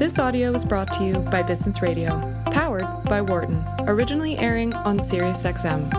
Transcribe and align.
This 0.00 0.18
audio 0.18 0.50
was 0.50 0.64
brought 0.64 0.90
to 0.94 1.04
you 1.04 1.18
by 1.18 1.42
Business 1.42 1.82
Radio, 1.82 2.22
powered 2.46 2.86
by 3.04 3.20
Wharton, 3.20 3.62
originally 3.80 4.38
airing 4.38 4.72
on 4.72 4.98
SiriusXM. 4.98 5.92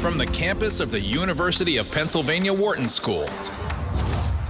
From 0.00 0.18
the 0.18 0.26
campus 0.26 0.80
of 0.80 0.90
the 0.90 0.98
University 0.98 1.76
of 1.76 1.88
Pennsylvania 1.88 2.52
Wharton 2.52 2.88
School. 2.88 3.30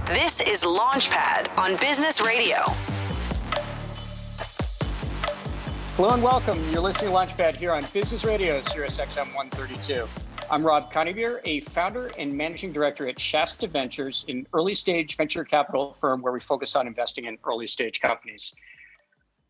This 0.07 0.41
is 0.41 0.63
Launchpad 0.63 1.55
on 1.55 1.75
Business 1.75 2.19
Radio. 2.19 2.57
Hello 5.99 6.13
and 6.13 6.23
welcome. 6.23 6.57
You're 6.71 6.81
listening 6.81 7.11
to 7.11 7.17
Launchpad 7.17 7.55
here 7.55 7.73
on 7.73 7.85
Business 7.91 8.23
Radio, 8.23 8.57
Sirius 8.59 8.97
XM 8.97 9.35
132. 9.35 10.07
I'm 10.49 10.65
Rob 10.65 10.93
Coneybeer, 10.93 11.41
a 11.43 11.59
founder 11.59 12.09
and 12.17 12.31
managing 12.33 12.71
director 12.71 13.05
at 13.09 13.19
Shasta 13.19 13.67
Ventures, 13.67 14.23
an 14.29 14.47
early 14.53 14.75
stage 14.75 15.17
venture 15.17 15.43
capital 15.43 15.93
firm 15.93 16.21
where 16.21 16.31
we 16.31 16.39
focus 16.39 16.77
on 16.77 16.87
investing 16.87 17.25
in 17.25 17.37
early 17.45 17.67
stage 17.67 17.99
companies. 17.99 18.53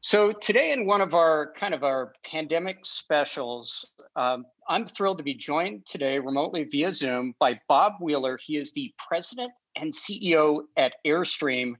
So 0.02 0.31
today, 0.31 0.71
in 0.71 0.88
one 0.88 1.02
of 1.02 1.13
our 1.13 1.54
kind 1.54 1.76
of 1.76 1.84
our 1.84 2.13
pandemic 2.23 2.79
specials, 2.84 3.85
um, 4.16 4.43
I'm 4.68 4.88
thrilled 4.88 5.20
to 5.20 5.23
be 5.23 5.35
joined 5.35 5.85
today 5.85 6.18
remotely 6.18 6.63
via 6.63 6.91
Zoom 6.91 7.35
by 7.38 7.59
Bob 7.68 7.93
Wheeler. 8.02 8.40
He 8.43 8.57
is 8.57 8.71
the 8.71 8.91
president 8.98 9.52
and 9.76 9.93
CEO 9.93 10.62
at 10.77 10.95
Airstream. 11.05 11.73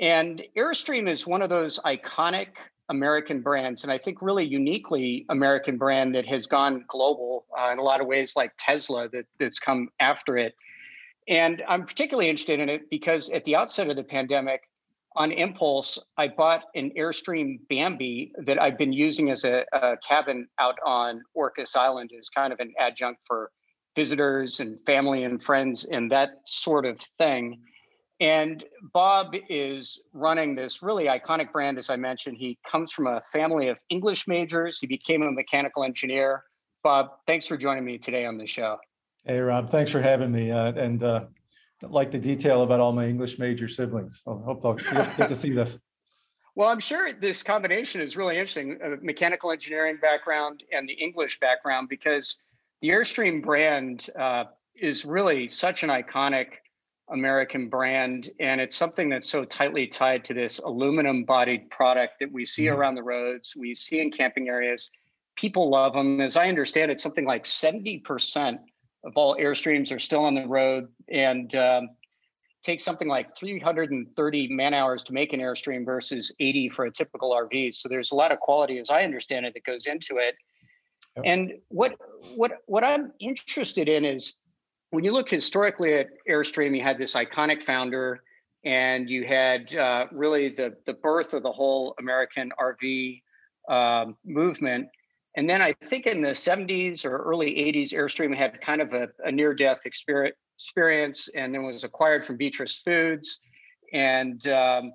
And 0.00 0.44
Airstream 0.56 1.08
is 1.08 1.26
one 1.26 1.42
of 1.42 1.50
those 1.50 1.80
iconic 1.80 2.50
American 2.88 3.40
brands, 3.40 3.82
and 3.82 3.92
I 3.92 3.98
think 3.98 4.22
really 4.22 4.44
uniquely 4.44 5.26
American 5.28 5.76
brand 5.76 6.14
that 6.14 6.26
has 6.26 6.46
gone 6.46 6.84
global 6.88 7.46
uh, 7.58 7.70
in 7.72 7.78
a 7.78 7.82
lot 7.82 8.00
of 8.00 8.06
ways, 8.06 8.34
like 8.36 8.52
Tesla, 8.58 9.08
that, 9.08 9.26
that's 9.38 9.58
come 9.58 9.88
after 10.00 10.36
it. 10.36 10.54
And 11.28 11.62
I'm 11.68 11.84
particularly 11.84 12.28
interested 12.28 12.60
in 12.60 12.68
it 12.68 12.88
because 12.90 13.30
at 13.30 13.44
the 13.44 13.56
outset 13.56 13.90
of 13.90 13.96
the 13.96 14.04
pandemic, 14.04 14.62
on 15.16 15.32
impulse, 15.32 15.98
I 16.18 16.28
bought 16.28 16.64
an 16.74 16.92
Airstream 16.96 17.60
Bambi 17.68 18.32
that 18.44 18.60
I've 18.60 18.76
been 18.76 18.92
using 18.92 19.30
as 19.30 19.44
a, 19.44 19.64
a 19.72 19.96
cabin 20.06 20.46
out 20.60 20.76
on 20.84 21.22
Orcas 21.36 21.74
Island 21.74 22.10
as 22.16 22.28
kind 22.28 22.52
of 22.52 22.60
an 22.60 22.72
adjunct 22.78 23.22
for 23.26 23.50
visitors 23.96 24.60
and 24.60 24.78
family 24.84 25.24
and 25.24 25.42
friends 25.42 25.86
and 25.90 26.12
that 26.12 26.42
sort 26.44 26.84
of 26.84 27.00
thing. 27.18 27.58
And 28.18 28.64
Bob 28.94 29.34
is 29.48 30.00
running 30.14 30.54
this 30.54 30.82
really 30.82 31.04
iconic 31.04 31.52
brand, 31.52 31.78
as 31.78 31.90
I 31.90 31.96
mentioned. 31.96 32.38
He 32.38 32.58
comes 32.66 32.92
from 32.92 33.06
a 33.06 33.20
family 33.30 33.68
of 33.68 33.78
English 33.90 34.26
majors. 34.26 34.78
He 34.78 34.86
became 34.86 35.22
a 35.22 35.30
mechanical 35.30 35.84
engineer. 35.84 36.44
Bob, 36.82 37.10
thanks 37.26 37.46
for 37.46 37.56
joining 37.56 37.84
me 37.84 37.98
today 37.98 38.24
on 38.24 38.38
the 38.38 38.46
show. 38.46 38.78
Hey, 39.24 39.38
Rob, 39.38 39.70
thanks 39.70 39.90
for 39.90 40.00
having 40.00 40.32
me. 40.32 40.50
Uh, 40.50 40.72
and 40.72 41.02
uh, 41.02 41.24
like 41.82 42.10
the 42.10 42.18
detail 42.18 42.62
about 42.62 42.80
all 42.80 42.92
my 42.92 43.06
English 43.06 43.38
major 43.38 43.68
siblings. 43.68 44.22
I 44.26 44.30
hope 44.30 44.64
I'll 44.64 44.74
get 44.74 45.28
to 45.28 45.36
see 45.36 45.50
this. 45.50 45.78
Well, 46.58 46.70
I'm 46.70 46.80
sure 46.80 47.12
this 47.12 47.42
combination 47.42 48.00
is 48.00 48.16
really 48.16 48.36
interesting 48.38 48.78
a 48.82 48.96
mechanical 49.04 49.52
engineering 49.52 49.98
background 50.00 50.62
and 50.72 50.88
the 50.88 50.94
English 50.94 51.38
background 51.38 51.90
because 51.90 52.38
the 52.80 52.88
Airstream 52.88 53.42
brand 53.42 54.08
uh, 54.18 54.44
is 54.74 55.04
really 55.04 55.48
such 55.48 55.82
an 55.82 55.90
iconic 55.90 56.54
American 57.08 57.68
brand. 57.68 58.30
And 58.40 58.60
it's 58.60 58.76
something 58.76 59.08
that's 59.08 59.28
so 59.28 59.44
tightly 59.44 59.86
tied 59.86 60.24
to 60.26 60.34
this 60.34 60.58
aluminum 60.58 61.24
bodied 61.24 61.70
product 61.70 62.14
that 62.20 62.32
we 62.32 62.44
see 62.44 62.64
mm-hmm. 62.64 62.78
around 62.78 62.94
the 62.94 63.02
roads, 63.02 63.54
we 63.56 63.74
see 63.74 64.00
in 64.00 64.10
camping 64.10 64.48
areas. 64.48 64.90
People 65.36 65.70
love 65.70 65.92
them. 65.92 66.20
As 66.20 66.36
I 66.36 66.48
understand 66.48 66.90
it, 66.90 67.00
something 67.00 67.26
like 67.26 67.44
70% 67.44 68.58
of 69.04 69.12
all 69.16 69.36
Airstreams 69.36 69.92
are 69.94 69.98
still 69.98 70.24
on 70.24 70.34
the 70.34 70.46
road 70.46 70.88
and 71.10 71.54
um, 71.54 71.90
takes 72.62 72.82
something 72.82 73.06
like 73.06 73.36
330 73.36 74.48
man 74.48 74.74
hours 74.74 75.04
to 75.04 75.12
make 75.12 75.32
an 75.32 75.40
Airstream 75.40 75.84
versus 75.84 76.34
80 76.40 76.70
for 76.70 76.86
a 76.86 76.90
typical 76.90 77.30
RV. 77.30 77.74
So 77.74 77.88
there's 77.88 78.10
a 78.10 78.16
lot 78.16 78.32
of 78.32 78.40
quality, 78.40 78.78
as 78.78 78.90
I 78.90 79.02
understand 79.02 79.46
it, 79.46 79.54
that 79.54 79.64
goes 79.64 79.86
into 79.86 80.16
it. 80.16 80.34
And 81.24 81.54
what 81.68 81.94
what 82.34 82.58
what 82.66 82.84
I'm 82.84 83.12
interested 83.20 83.88
in 83.88 84.04
is 84.04 84.34
when 84.90 85.04
you 85.04 85.12
look 85.12 85.28
historically 85.28 85.94
at 85.94 86.08
Airstream, 86.28 86.76
you 86.76 86.82
had 86.82 86.98
this 86.98 87.14
iconic 87.14 87.62
founder, 87.62 88.22
and 88.64 89.08
you 89.08 89.24
had 89.26 89.74
uh, 89.74 90.06
really 90.12 90.48
the 90.48 90.76
the 90.86 90.94
birth 90.94 91.34
of 91.34 91.42
the 91.42 91.52
whole 91.52 91.94
American 91.98 92.52
RV 92.60 93.22
um, 93.68 94.16
movement. 94.24 94.88
And 95.36 95.48
then 95.48 95.60
I 95.60 95.74
think 95.84 96.06
in 96.06 96.22
the 96.22 96.30
70s 96.30 97.04
or 97.04 97.18
early 97.18 97.50
80s, 97.50 97.92
Airstream 97.92 98.34
had 98.34 98.58
kind 98.62 98.80
of 98.80 98.94
a, 98.94 99.08
a 99.22 99.30
near 99.30 99.52
death 99.52 99.80
experience 99.84 101.28
and 101.34 101.54
then 101.54 101.62
was 101.62 101.84
acquired 101.84 102.24
from 102.24 102.38
Beatrice 102.38 102.80
Foods 102.80 103.40
and 103.92 104.48
um, 104.48 104.92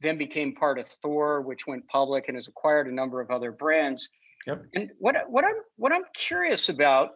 then 0.00 0.16
became 0.16 0.54
part 0.54 0.78
of 0.78 0.86
Thor, 0.86 1.42
which 1.42 1.66
went 1.66 1.86
public 1.88 2.28
and 2.28 2.36
has 2.38 2.48
acquired 2.48 2.86
a 2.86 2.92
number 2.92 3.20
of 3.20 3.30
other 3.30 3.52
brands. 3.52 4.08
Yep. 4.46 4.64
And 4.74 4.90
what, 4.98 5.16
what, 5.28 5.44
I'm, 5.44 5.56
what 5.76 5.92
I'm 5.92 6.04
curious 6.14 6.70
about 6.70 7.10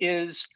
is 0.00 0.46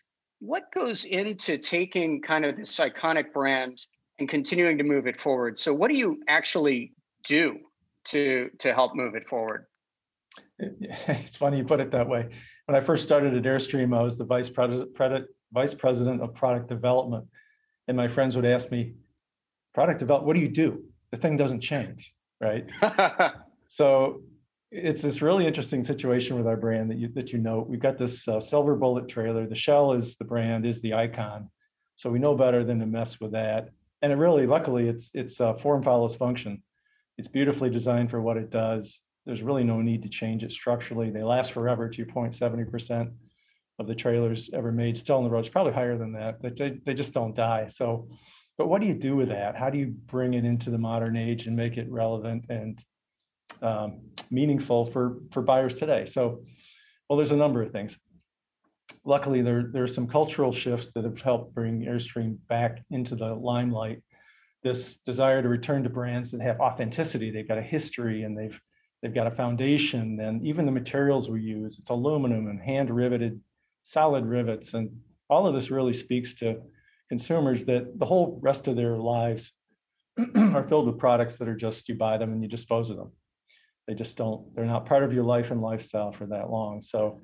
what 0.40 0.70
goes 0.72 1.04
into 1.04 1.58
taking 1.58 2.20
kind 2.20 2.44
of 2.44 2.56
this 2.56 2.78
iconic 2.78 3.32
brand 3.32 3.86
and 4.18 4.28
continuing 4.28 4.78
to 4.78 4.84
move 4.84 5.06
it 5.06 5.20
forward? 5.20 5.58
So 5.58 5.72
what 5.72 5.88
do 5.88 5.96
you 5.96 6.22
actually 6.28 6.92
do 7.24 7.58
to 8.04 8.50
to 8.58 8.74
help 8.74 8.94
move 8.94 9.14
it 9.14 9.26
forward? 9.28 9.66
It's 10.58 11.36
funny 11.36 11.58
you 11.58 11.64
put 11.64 11.80
it 11.80 11.90
that 11.90 12.08
way. 12.08 12.28
When 12.66 12.76
I 12.76 12.80
first 12.80 13.02
started 13.02 13.34
at 13.34 13.42
Airstream, 13.42 13.96
I 13.96 14.02
was 14.02 14.18
the 14.18 14.24
vice 14.24 14.48
president 14.48 15.28
vice 15.52 15.74
president 15.74 16.20
of 16.22 16.34
product 16.34 16.68
development, 16.68 17.26
and 17.88 17.96
my 17.96 18.08
friends 18.08 18.36
would 18.36 18.44
ask 18.44 18.70
me, 18.70 18.94
"Product 19.74 19.98
development? 19.98 20.26
What 20.26 20.34
do 20.34 20.40
you 20.40 20.48
do? 20.48 20.84
The 21.10 21.16
thing 21.16 21.36
doesn't 21.36 21.60
change, 21.60 22.12
right?" 22.40 22.68
so 23.68 24.22
it's 24.76 25.02
this 25.02 25.22
really 25.22 25.46
interesting 25.46 25.82
situation 25.82 26.36
with 26.36 26.46
our 26.46 26.56
brand 26.56 26.90
that 26.90 26.98
you 26.98 27.08
that 27.14 27.32
you 27.32 27.38
know. 27.38 27.64
We've 27.66 27.80
got 27.80 27.98
this 27.98 28.28
uh, 28.28 28.40
silver 28.40 28.76
bullet 28.76 29.08
trailer. 29.08 29.46
The 29.46 29.54
shell 29.54 29.92
is 29.92 30.16
the 30.16 30.24
brand 30.24 30.66
is 30.66 30.80
the 30.80 30.94
icon. 30.94 31.50
So 31.96 32.10
we 32.10 32.18
know 32.18 32.34
better 32.34 32.62
than 32.62 32.78
to 32.80 32.86
mess 32.86 33.20
with 33.20 33.32
that. 33.32 33.70
And 34.02 34.12
it 34.12 34.16
really 34.16 34.46
luckily 34.46 34.88
it's 34.88 35.10
it's 35.14 35.40
uh, 35.40 35.54
form 35.54 35.82
follows 35.82 36.14
function. 36.14 36.62
It's 37.16 37.28
beautifully 37.28 37.70
designed 37.70 38.10
for 38.10 38.20
what 38.20 38.36
it 38.36 38.50
does. 38.50 39.00
There's 39.24 39.42
really 39.42 39.64
no 39.64 39.80
need 39.80 40.02
to 40.02 40.08
change 40.08 40.44
it 40.44 40.52
structurally. 40.52 41.10
They 41.10 41.22
last 41.22 41.52
forever 41.52 41.88
to 41.88 41.96
your 41.96 42.06
point 42.06 42.34
70% 42.34 43.12
of 43.78 43.86
the 43.86 43.94
trailers 43.94 44.50
ever 44.52 44.70
made. 44.70 44.96
Still 44.96 45.16
on 45.16 45.24
the 45.24 45.30
road 45.30 45.40
it's 45.40 45.48
probably 45.48 45.72
higher 45.72 45.96
than 45.96 46.12
that 46.12 46.42
but 46.42 46.56
they, 46.56 46.78
they 46.84 46.94
just 46.94 47.14
don't 47.14 47.34
die. 47.34 47.68
So 47.68 48.08
but 48.58 48.68
what 48.68 48.80
do 48.80 48.86
you 48.86 48.94
do 48.94 49.16
with 49.16 49.28
that? 49.28 49.56
How 49.56 49.70
do 49.70 49.78
you 49.78 49.86
bring 49.86 50.34
it 50.34 50.44
into 50.44 50.70
the 50.70 50.78
modern 50.78 51.16
age 51.16 51.46
and 51.46 51.56
make 51.56 51.76
it 51.76 51.90
relevant 51.90 52.44
and 52.48 52.82
um, 53.62 54.00
meaningful 54.30 54.86
for 54.86 55.18
for 55.30 55.42
buyers 55.42 55.78
today. 55.78 56.06
So, 56.06 56.42
well, 57.08 57.16
there's 57.16 57.32
a 57.32 57.36
number 57.36 57.62
of 57.62 57.72
things. 57.72 57.96
Luckily, 59.04 59.42
there 59.42 59.70
there 59.72 59.84
are 59.84 59.88
some 59.88 60.06
cultural 60.06 60.52
shifts 60.52 60.92
that 60.92 61.04
have 61.04 61.20
helped 61.20 61.54
bring 61.54 61.82
Airstream 61.82 62.38
back 62.48 62.82
into 62.90 63.14
the 63.14 63.34
limelight. 63.34 64.02
This 64.62 64.96
desire 64.96 65.42
to 65.42 65.48
return 65.48 65.84
to 65.84 65.90
brands 65.90 66.30
that 66.32 66.40
have 66.40 66.60
authenticity, 66.60 67.30
they've 67.30 67.46
got 67.46 67.58
a 67.58 67.62
history, 67.62 68.24
and 68.24 68.36
they've 68.36 68.60
they've 69.02 69.14
got 69.14 69.26
a 69.26 69.30
foundation, 69.30 70.20
and 70.20 70.44
even 70.44 70.66
the 70.66 70.72
materials 70.72 71.28
we 71.28 71.42
use, 71.42 71.78
it's 71.78 71.90
aluminum 71.90 72.48
and 72.48 72.60
hand 72.60 72.90
riveted, 72.90 73.40
solid 73.84 74.24
rivets, 74.24 74.74
and 74.74 74.90
all 75.28 75.46
of 75.46 75.54
this 75.54 75.70
really 75.70 75.92
speaks 75.92 76.34
to 76.34 76.60
consumers 77.08 77.64
that 77.64 77.98
the 77.98 78.06
whole 78.06 78.38
rest 78.42 78.66
of 78.66 78.76
their 78.76 78.96
lives 78.96 79.52
are 80.36 80.66
filled 80.66 80.86
with 80.86 80.98
products 80.98 81.36
that 81.36 81.48
are 81.48 81.56
just 81.56 81.88
you 81.88 81.94
buy 81.94 82.16
them 82.16 82.32
and 82.32 82.42
you 82.42 82.48
dispose 82.48 82.90
of 82.90 82.96
them 82.96 83.12
they 83.86 83.94
just 83.94 84.16
don't 84.16 84.54
they're 84.54 84.64
not 84.64 84.86
part 84.86 85.02
of 85.02 85.12
your 85.12 85.24
life 85.24 85.50
and 85.50 85.62
lifestyle 85.62 86.12
for 86.12 86.26
that 86.26 86.50
long. 86.50 86.82
So 86.82 87.20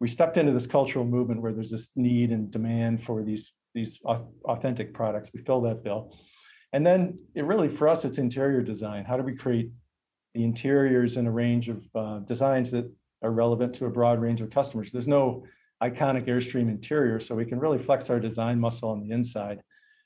we 0.00 0.08
stepped 0.08 0.36
into 0.36 0.52
this 0.52 0.66
cultural 0.66 1.04
movement 1.04 1.42
where 1.42 1.52
there's 1.52 1.70
this 1.70 1.90
need 1.96 2.30
and 2.30 2.50
demand 2.50 3.02
for 3.02 3.22
these 3.22 3.52
these 3.74 4.00
authentic 4.46 4.92
products. 4.92 5.30
We 5.32 5.42
fill 5.42 5.60
that 5.62 5.82
bill. 5.82 6.16
And 6.72 6.84
then 6.86 7.18
it 7.34 7.44
really 7.44 7.68
for 7.68 7.88
us 7.88 8.04
it's 8.04 8.18
interior 8.18 8.62
design. 8.62 9.04
How 9.04 9.16
do 9.16 9.22
we 9.22 9.36
create 9.36 9.70
the 10.34 10.44
interiors 10.44 11.16
in 11.16 11.26
a 11.26 11.30
range 11.30 11.68
of 11.68 11.84
uh, 11.94 12.18
designs 12.20 12.70
that 12.70 12.90
are 13.22 13.30
relevant 13.30 13.74
to 13.74 13.86
a 13.86 13.90
broad 13.90 14.20
range 14.20 14.40
of 14.40 14.50
customers? 14.50 14.90
There's 14.92 15.08
no 15.08 15.44
iconic 15.82 16.26
airstream 16.26 16.68
interior 16.68 17.20
so 17.20 17.34
we 17.34 17.44
can 17.44 17.58
really 17.58 17.78
flex 17.78 18.08
our 18.08 18.20
design 18.20 18.58
muscle 18.58 18.90
on 18.90 19.00
the 19.00 19.12
inside. 19.12 19.60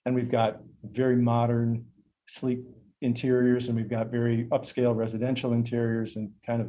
And 0.04 0.14
we've 0.14 0.30
got 0.30 0.60
very 0.82 1.16
modern 1.16 1.84
sleek 2.26 2.60
interiors 3.02 3.68
and 3.68 3.76
we've 3.76 3.90
got 3.90 4.10
very 4.10 4.44
upscale 4.46 4.94
residential 4.94 5.52
interiors 5.52 6.16
and 6.16 6.30
kind 6.44 6.62
of 6.62 6.68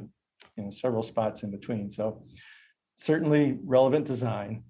you 0.58 0.64
know 0.64 0.72
several 0.72 1.04
spots 1.04 1.44
in 1.44 1.52
between. 1.52 1.90
So 1.90 2.24
certainly 2.96 3.58
relevant 3.64 4.06
design. 4.06 4.64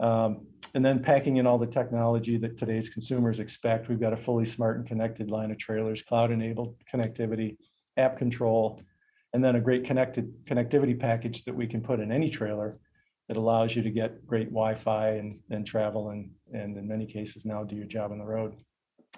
Um, 0.00 0.46
and 0.74 0.84
then 0.84 1.02
packing 1.02 1.36
in 1.36 1.46
all 1.46 1.58
the 1.58 1.66
technology 1.66 2.36
that 2.38 2.56
today's 2.56 2.88
consumers 2.88 3.38
expect. 3.38 3.88
We've 3.88 4.00
got 4.00 4.12
a 4.12 4.16
fully 4.16 4.44
smart 4.44 4.76
and 4.76 4.86
connected 4.86 5.30
line 5.30 5.52
of 5.52 5.58
trailers 5.58 6.02
cloud 6.02 6.32
enabled 6.32 6.76
connectivity 6.92 7.56
app 7.96 8.18
control 8.18 8.82
and 9.32 9.44
then 9.44 9.56
a 9.56 9.60
great 9.60 9.84
connected 9.84 10.32
connectivity 10.46 10.98
package 10.98 11.44
that 11.44 11.54
we 11.54 11.66
can 11.66 11.80
put 11.80 12.00
in 12.00 12.10
any 12.10 12.28
trailer 12.28 12.78
that 13.28 13.36
allows 13.36 13.74
you 13.74 13.82
to 13.82 13.90
get 13.90 14.26
great 14.26 14.48
wi-fi 14.48 15.10
and, 15.10 15.38
and 15.50 15.66
travel 15.66 16.10
and, 16.10 16.30
and 16.52 16.76
in 16.76 16.88
many 16.88 17.06
cases 17.06 17.44
now 17.44 17.62
do 17.62 17.76
your 17.76 17.86
job 17.86 18.12
on 18.12 18.18
the 18.18 18.24
road 18.24 18.54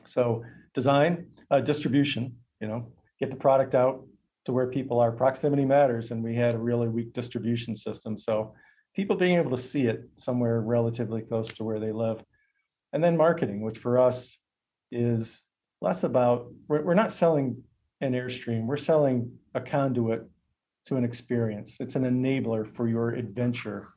So 0.04 0.44
design, 0.74 1.26
uh, 1.50 1.60
distribution, 1.60 2.36
you 2.60 2.68
know, 2.68 2.86
get 3.18 3.30
the 3.30 3.36
product 3.36 3.74
out 3.74 4.04
to 4.44 4.52
where 4.52 4.68
people 4.68 5.00
are. 5.00 5.12
Proximity 5.12 5.64
matters, 5.64 6.10
and 6.10 6.22
we 6.22 6.34
had 6.34 6.54
a 6.54 6.58
really 6.58 6.88
weak 6.88 7.12
distribution 7.12 7.74
system. 7.74 8.16
So 8.16 8.54
people 8.94 9.16
being 9.16 9.36
able 9.36 9.50
to 9.50 9.62
see 9.62 9.86
it 9.86 10.08
somewhere 10.16 10.60
relatively 10.60 11.22
close 11.22 11.48
to 11.54 11.64
where 11.64 11.80
they 11.80 11.92
live. 11.92 12.22
And 12.92 13.02
then 13.02 13.16
marketing, 13.16 13.60
which 13.60 13.78
for 13.78 13.98
us 13.98 14.38
is 14.90 15.42
less 15.80 16.04
about, 16.04 16.46
we're, 16.68 16.82
we're 16.82 16.94
not 16.94 17.12
selling 17.12 17.62
an 18.00 18.12
Airstream, 18.12 18.66
we're 18.66 18.76
selling 18.76 19.32
a 19.54 19.60
conduit 19.60 20.22
to 20.86 20.96
an 20.96 21.04
experience. 21.04 21.76
It's 21.80 21.96
an 21.96 22.04
enabler 22.04 22.74
for 22.74 22.88
your 22.88 23.10
adventure. 23.10 23.88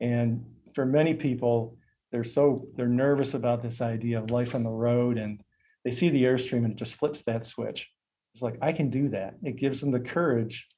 And 0.00 0.44
for 0.74 0.84
many 0.84 1.14
people, 1.14 1.78
they're 2.12 2.24
so 2.24 2.66
they're 2.76 2.88
nervous 2.88 3.34
about 3.34 3.62
this 3.62 3.80
idea 3.80 4.18
of 4.18 4.30
life 4.30 4.54
on 4.54 4.62
the 4.62 4.70
road 4.70 5.18
and 5.18 5.40
they 5.84 5.90
see 5.90 6.08
the 6.08 6.24
airstream 6.24 6.64
and 6.64 6.72
it 6.72 6.78
just 6.78 6.94
flips 6.94 7.22
that 7.24 7.46
switch. 7.46 7.88
It's 8.34 8.42
like 8.42 8.58
i 8.60 8.72
can 8.72 8.90
do 8.90 9.08
that. 9.10 9.34
It 9.42 9.56
gives 9.56 9.80
them 9.80 9.90
the 9.90 10.00
courage 10.00 10.68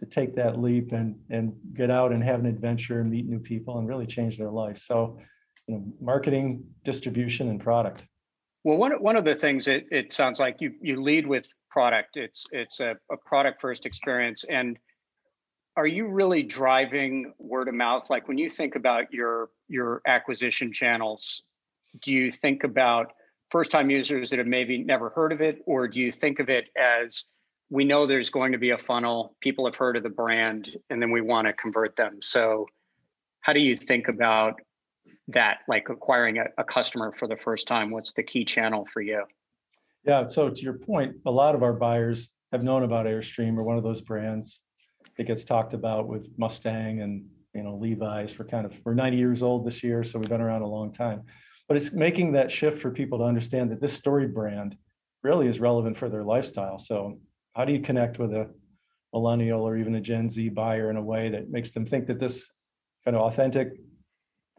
to 0.00 0.06
take 0.06 0.34
that 0.36 0.60
leap 0.60 0.92
and 0.92 1.16
and 1.30 1.54
get 1.74 1.90
out 1.90 2.12
and 2.12 2.22
have 2.22 2.40
an 2.40 2.46
adventure 2.46 3.00
and 3.00 3.10
meet 3.10 3.26
new 3.26 3.38
people 3.38 3.78
and 3.78 3.88
really 3.88 4.06
change 4.06 4.38
their 4.38 4.50
life. 4.50 4.78
So 4.78 5.18
you 5.66 5.74
know 5.74 5.84
marketing 6.00 6.64
distribution 6.84 7.48
and 7.48 7.60
product. 7.60 8.06
Well 8.64 8.78
one, 8.78 8.92
one 8.92 9.16
of 9.16 9.24
the 9.24 9.34
things 9.34 9.68
it, 9.68 9.86
it 9.90 10.12
sounds 10.12 10.40
like 10.40 10.60
you 10.60 10.72
you 10.80 11.00
lead 11.00 11.26
with 11.26 11.46
product. 11.70 12.16
It's 12.16 12.46
it's 12.52 12.80
a, 12.80 12.96
a 13.10 13.16
product 13.16 13.60
first 13.60 13.84
experience. 13.86 14.44
And 14.44 14.78
are 15.76 15.86
you 15.86 16.06
really 16.06 16.42
driving 16.42 17.32
word 17.38 17.68
of 17.68 17.74
mouth? 17.74 18.08
Like 18.10 18.28
when 18.28 18.38
you 18.38 18.48
think 18.48 18.76
about 18.76 19.12
your 19.12 19.50
your 19.68 20.02
acquisition 20.06 20.72
channels 20.72 21.42
do 22.00 22.12
you 22.12 22.30
think 22.30 22.64
about 22.64 23.12
first 23.50 23.70
time 23.70 23.90
users 23.90 24.30
that 24.30 24.38
have 24.38 24.46
maybe 24.46 24.78
never 24.78 25.10
heard 25.10 25.32
of 25.32 25.40
it? 25.40 25.62
Or 25.66 25.86
do 25.88 26.00
you 26.00 26.10
think 26.10 26.40
of 26.40 26.48
it 26.48 26.68
as 26.76 27.24
we 27.70 27.84
know 27.84 28.06
there's 28.06 28.30
going 28.30 28.52
to 28.52 28.58
be 28.58 28.70
a 28.70 28.78
funnel 28.78 29.36
people 29.40 29.64
have 29.64 29.76
heard 29.76 29.96
of 29.96 30.02
the 30.02 30.08
brand 30.08 30.76
and 30.90 31.00
then 31.00 31.10
we 31.10 31.20
want 31.20 31.46
to 31.46 31.52
convert 31.52 31.96
them. 31.96 32.18
So 32.20 32.66
how 33.40 33.52
do 33.52 33.60
you 33.60 33.76
think 33.76 34.08
about 34.08 34.60
that 35.28 35.58
like 35.66 35.88
acquiring 35.88 36.38
a, 36.38 36.44
a 36.58 36.64
customer 36.64 37.12
for 37.12 37.26
the 37.26 37.36
first 37.36 37.66
time? 37.66 37.90
What's 37.90 38.12
the 38.12 38.22
key 38.22 38.44
channel 38.44 38.86
for 38.92 39.00
you? 39.00 39.24
Yeah 40.04 40.26
so 40.26 40.50
to 40.50 40.62
your 40.62 40.74
point 40.74 41.16
a 41.26 41.30
lot 41.30 41.54
of 41.54 41.62
our 41.62 41.72
buyers 41.72 42.30
have 42.52 42.62
known 42.62 42.82
about 42.82 43.06
airstream 43.06 43.56
or 43.56 43.64
one 43.64 43.78
of 43.78 43.82
those 43.82 44.00
brands 44.00 44.60
that 45.16 45.24
gets 45.24 45.44
talked 45.44 45.74
about 45.74 46.08
with 46.08 46.28
Mustang 46.36 47.00
and 47.00 47.24
you 47.54 47.62
know 47.62 47.76
Levi's. 47.76 48.38
We're 48.38 48.46
kind 48.46 48.66
of 48.66 48.72
we're 48.84 48.94
90 48.94 49.16
years 49.16 49.42
old 49.42 49.66
this 49.66 49.82
year, 49.82 50.04
so 50.04 50.18
we've 50.18 50.28
been 50.28 50.40
around 50.40 50.62
a 50.62 50.68
long 50.68 50.92
time. 50.92 51.22
But 51.68 51.76
it's 51.76 51.92
making 51.92 52.32
that 52.32 52.52
shift 52.52 52.80
for 52.80 52.90
people 52.90 53.18
to 53.18 53.24
understand 53.24 53.70
that 53.70 53.80
this 53.80 53.92
story 53.92 54.26
brand 54.26 54.76
really 55.22 55.48
is 55.48 55.58
relevant 55.60 55.96
for 55.96 56.08
their 56.08 56.22
lifestyle. 56.22 56.78
So 56.78 57.18
how 57.54 57.64
do 57.64 57.72
you 57.72 57.80
connect 57.80 58.18
with 58.18 58.32
a 58.32 58.50
millennial 59.12 59.62
or 59.62 59.76
even 59.76 59.94
a 59.94 60.00
Gen 60.00 60.28
Z 60.28 60.50
buyer 60.50 60.90
in 60.90 60.96
a 60.96 61.02
way 61.02 61.30
that 61.30 61.50
makes 61.50 61.72
them 61.72 61.86
think 61.86 62.06
that 62.08 62.20
this 62.20 62.50
kind 63.04 63.16
of 63.16 63.22
authentic, 63.22 63.72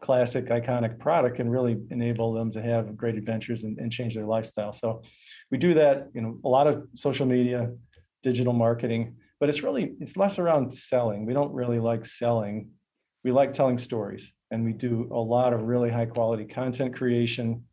classic, 0.00 0.46
iconic 0.46 0.98
product 0.98 1.36
can 1.36 1.48
really 1.48 1.76
enable 1.90 2.32
them 2.32 2.50
to 2.52 2.62
have 2.62 2.96
great 2.96 3.16
adventures 3.16 3.64
and, 3.64 3.78
and 3.78 3.92
change 3.92 4.14
their 4.14 4.26
lifestyle. 4.26 4.72
So 4.72 5.02
we 5.50 5.58
do 5.58 5.74
that, 5.74 6.08
you 6.14 6.22
know, 6.22 6.38
a 6.44 6.48
lot 6.48 6.66
of 6.66 6.86
social 6.94 7.26
media, 7.26 7.70
digital 8.22 8.52
marketing 8.52 9.14
but 9.40 9.48
it's 9.48 9.62
really 9.62 9.92
it's 10.00 10.16
less 10.16 10.38
around 10.38 10.72
selling. 10.72 11.26
We 11.26 11.32
don't 11.32 11.52
really 11.52 11.78
like 11.78 12.04
selling. 12.04 12.70
We 13.24 13.32
like 13.32 13.52
telling 13.52 13.78
stories 13.78 14.32
and 14.50 14.64
we 14.64 14.72
do 14.72 15.08
a 15.12 15.18
lot 15.18 15.52
of 15.52 15.62
really 15.62 15.90
high 15.90 16.06
quality 16.06 16.44
content 16.44 16.96
creation. 16.96 17.64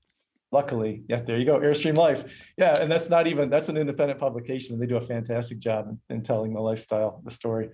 Luckily 0.51 1.03
yeah 1.07 1.21
there 1.21 1.37
you 1.37 1.45
go 1.45 1.59
airstream 1.59 1.97
life. 1.97 2.23
Yeah 2.57 2.73
and 2.79 2.89
that's 2.89 3.09
not 3.09 3.27
even 3.27 3.49
that's 3.49 3.69
an 3.69 3.77
independent 3.77 4.19
publication 4.19 4.73
and 4.73 4.81
they 4.81 4.87
do 4.87 4.97
a 4.97 5.01
fantastic 5.01 5.59
job 5.59 5.87
in, 5.89 6.15
in 6.15 6.21
telling 6.21 6.53
the 6.53 6.61
lifestyle 6.61 7.21
the 7.23 7.31
story. 7.31 7.69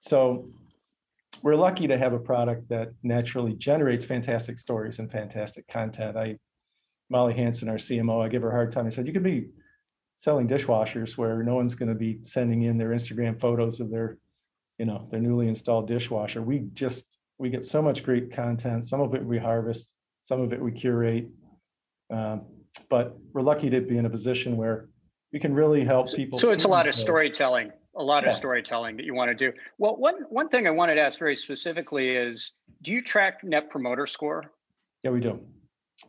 So 0.00 0.48
we're 1.42 1.56
lucky 1.56 1.86
to 1.88 1.98
have 1.98 2.14
a 2.14 2.18
product 2.18 2.68
that 2.70 2.92
naturally 3.02 3.54
generates 3.54 4.04
fantastic 4.04 4.58
stories 4.58 4.98
and 4.98 5.10
fantastic 5.10 5.68
content. 5.68 6.16
I 6.16 6.38
molly 7.08 7.34
hanson 7.34 7.68
our 7.68 7.76
cmo 7.76 8.24
i 8.24 8.28
give 8.28 8.42
her 8.42 8.48
a 8.48 8.52
hard 8.52 8.72
time. 8.72 8.86
I 8.86 8.90
said 8.90 9.06
you 9.06 9.12
could 9.12 9.22
be 9.22 9.48
selling 10.16 10.48
dishwashers 10.48 11.16
where 11.16 11.42
no 11.42 11.54
one's 11.54 11.74
going 11.74 11.88
to 11.88 11.94
be 11.94 12.18
sending 12.22 12.62
in 12.62 12.78
their 12.78 12.90
Instagram 12.90 13.38
photos 13.38 13.80
of 13.80 13.90
their, 13.90 14.18
you 14.78 14.86
know, 14.86 15.06
their 15.10 15.20
newly 15.20 15.48
installed 15.48 15.86
dishwasher. 15.86 16.42
We 16.42 16.68
just 16.74 17.18
we 17.38 17.50
get 17.50 17.64
so 17.64 17.82
much 17.82 18.02
great 18.02 18.32
content. 18.32 18.86
Some 18.86 19.00
of 19.00 19.14
it 19.14 19.24
we 19.24 19.38
harvest, 19.38 19.94
some 20.22 20.40
of 20.40 20.52
it 20.52 20.60
we 20.60 20.72
curate. 20.72 21.28
Um, 22.10 22.42
but 22.88 23.16
we're 23.32 23.42
lucky 23.42 23.70
to 23.70 23.80
be 23.80 23.98
in 23.98 24.06
a 24.06 24.10
position 24.10 24.56
where 24.56 24.88
we 25.32 25.38
can 25.38 25.54
really 25.54 25.84
help 25.84 26.12
people. 26.12 26.38
So 26.38 26.50
it's 26.50 26.64
a 26.64 26.68
lot 26.68 26.86
of 26.86 26.94
storytelling, 26.94 27.72
a 27.96 28.02
lot 28.02 28.22
yeah. 28.22 28.28
of 28.28 28.34
storytelling 28.34 28.96
that 28.96 29.04
you 29.04 29.14
want 29.14 29.30
to 29.30 29.34
do. 29.34 29.56
Well, 29.76 29.96
one 29.96 30.24
one 30.30 30.48
thing 30.48 30.66
I 30.66 30.70
wanted 30.70 30.94
to 30.94 31.02
ask 31.02 31.18
very 31.18 31.36
specifically 31.36 32.10
is, 32.10 32.52
do 32.82 32.92
you 32.92 33.02
track 33.02 33.44
Net 33.44 33.68
Promoter 33.70 34.06
Score? 34.06 34.52
Yeah, 35.02 35.10
we 35.10 35.20
do. 35.20 35.40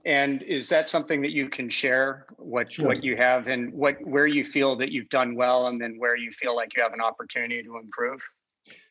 And 0.06 0.42
is 0.44 0.68
that 0.70 0.90
something 0.90 1.22
that 1.22 1.32
you 1.32 1.50
can 1.50 1.70
share 1.70 2.26
what 2.38 2.74
sure. 2.74 2.88
what 2.88 3.04
you 3.04 3.16
have 3.16 3.48
and 3.48 3.74
what 3.74 3.96
where 4.06 4.28
you 4.28 4.44
feel 4.44 4.76
that 4.78 4.92
you've 4.92 5.10
done 5.10 5.36
well 5.36 5.68
and 5.68 5.80
then 5.82 5.96
where 5.98 6.16
you 6.16 6.32
feel 6.32 6.56
like 6.56 6.76
you 6.76 6.84
have 6.84 6.94
an 6.94 7.02
opportunity 7.02 7.64
to 7.64 7.78
improve? 7.78 8.22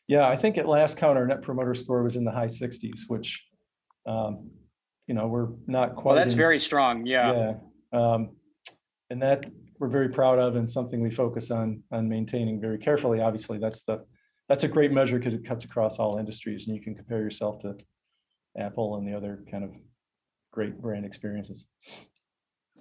Yeah, 0.07 0.27
I 0.27 0.35
think 0.37 0.57
at 0.57 0.67
last 0.67 0.97
count 0.97 1.17
our 1.17 1.27
net 1.27 1.41
promoter 1.41 1.75
score 1.75 2.01
was 2.01 2.15
in 2.15 2.23
the 2.23 2.31
high 2.31 2.47
60s, 2.47 3.01
which 3.07 3.43
um, 4.07 4.49
you 5.05 5.13
know 5.13 5.27
we're 5.27 5.49
not 5.67 5.95
quite. 5.95 6.05
Well, 6.05 6.15
that's 6.15 6.33
in, 6.33 6.37
very 6.37 6.59
strong. 6.59 7.05
Yeah. 7.05 7.53
Yeah, 7.93 7.99
um, 7.99 8.29
and 9.09 9.21
that 9.21 9.45
we're 9.79 9.89
very 9.89 10.09
proud 10.09 10.39
of 10.39 10.55
and 10.55 10.69
something 10.69 11.01
we 11.01 11.11
focus 11.11 11.51
on 11.51 11.83
on 11.91 12.09
maintaining 12.09 12.59
very 12.59 12.77
carefully. 12.77 13.21
Obviously, 13.21 13.59
that's 13.59 13.83
the 13.83 14.03
that's 14.49 14.63
a 14.63 14.67
great 14.67 14.91
measure 14.91 15.17
because 15.17 15.33
it 15.33 15.45
cuts 15.45 15.65
across 15.65 15.99
all 15.99 16.17
industries 16.17 16.67
and 16.67 16.75
you 16.75 16.81
can 16.81 16.95
compare 16.95 17.19
yourself 17.19 17.59
to 17.59 17.75
Apple 18.57 18.97
and 18.97 19.07
the 19.07 19.15
other 19.15 19.43
kind 19.51 19.63
of 19.63 19.71
great 20.57 20.81
brand 20.81 21.05
experiences. 21.05 21.65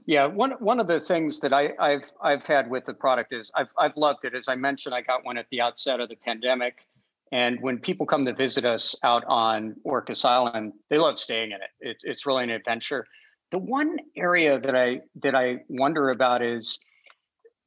Yeah, 0.06 0.25
one 0.26 0.52
one 0.52 0.81
of 0.81 0.87
the 0.87 0.99
things 0.99 1.40
that 1.40 1.52
I, 1.52 1.75
have 1.78 2.08
I've 2.23 2.46
had 2.46 2.70
with 2.70 2.87
the 2.87 2.94
product 2.94 3.34
is 3.34 3.50
I've 3.55 3.73
I've 3.78 3.96
loved 3.99 4.25
it. 4.25 4.34
As 4.34 4.49
I 4.49 4.55
mentioned, 4.55 4.94
I 4.94 5.02
got 5.02 5.26
one 5.26 5.37
at 5.37 5.46
the 5.50 5.61
outset 5.61 6.00
of 6.00 6.08
the 6.08 6.17
pandemic, 6.17 6.87
and 7.32 7.61
when 7.61 7.78
people 7.78 8.06
come 8.06 8.25
to 8.25 8.32
visit 8.32 8.64
us 8.64 8.94
out 9.02 9.25
on 9.26 9.76
Orcas 9.84 10.25
Island, 10.25 10.73
they 10.88 10.96
love 10.96 11.19
staying 11.19 11.50
in 11.50 11.58
it. 11.67 11.70
It's 11.81 12.05
it's 12.05 12.25
really 12.25 12.44
an 12.44 12.50
adventure. 12.50 13.05
The 13.50 13.58
one 13.58 13.99
area 14.17 14.58
that 14.58 14.75
I 14.75 15.00
that 15.23 15.34
I 15.34 15.58
wonder 15.69 16.08
about 16.11 16.40
is 16.43 16.78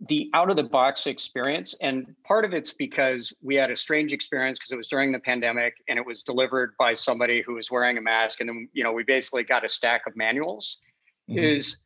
the 0.07 0.29
out 0.33 0.49
of 0.49 0.55
the 0.55 0.63
box 0.63 1.07
experience. 1.07 1.75
And 1.81 2.15
part 2.23 2.45
of 2.45 2.53
it's 2.53 2.73
because 2.73 3.33
we 3.41 3.55
had 3.55 3.69
a 3.69 3.75
strange 3.75 4.13
experience 4.13 4.57
because 4.57 4.71
it 4.71 4.77
was 4.77 4.87
during 4.87 5.11
the 5.11 5.19
pandemic 5.19 5.73
and 5.89 5.99
it 5.99 6.05
was 6.05 6.23
delivered 6.23 6.73
by 6.79 6.93
somebody 6.93 7.41
who 7.41 7.55
was 7.55 7.69
wearing 7.69 7.97
a 7.97 8.01
mask. 8.01 8.39
And 8.39 8.49
then 8.49 8.69
you 8.73 8.83
know 8.83 8.93
we 8.93 9.03
basically 9.03 9.43
got 9.43 9.65
a 9.65 9.69
stack 9.69 10.03
of 10.07 10.15
manuals. 10.15 10.77
Mm-hmm. 11.29 11.39
is 11.43 11.77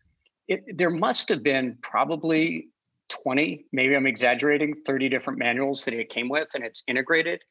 it 0.47 0.77
there 0.77 0.89
must 0.89 1.27
have 1.29 1.43
been 1.43 1.77
probably 1.81 2.69
20 3.09 3.65
maybe 3.73 3.95
i'm 3.95 4.07
exaggerating 4.07 4.73
30 4.73 5.09
different 5.09 5.37
manuals 5.37 5.83
that 5.83 5.93
it 5.93 6.09
came 6.09 6.29
with 6.29 6.49
and 6.55 6.63
it's 6.63 6.83
integrated. 6.87 7.41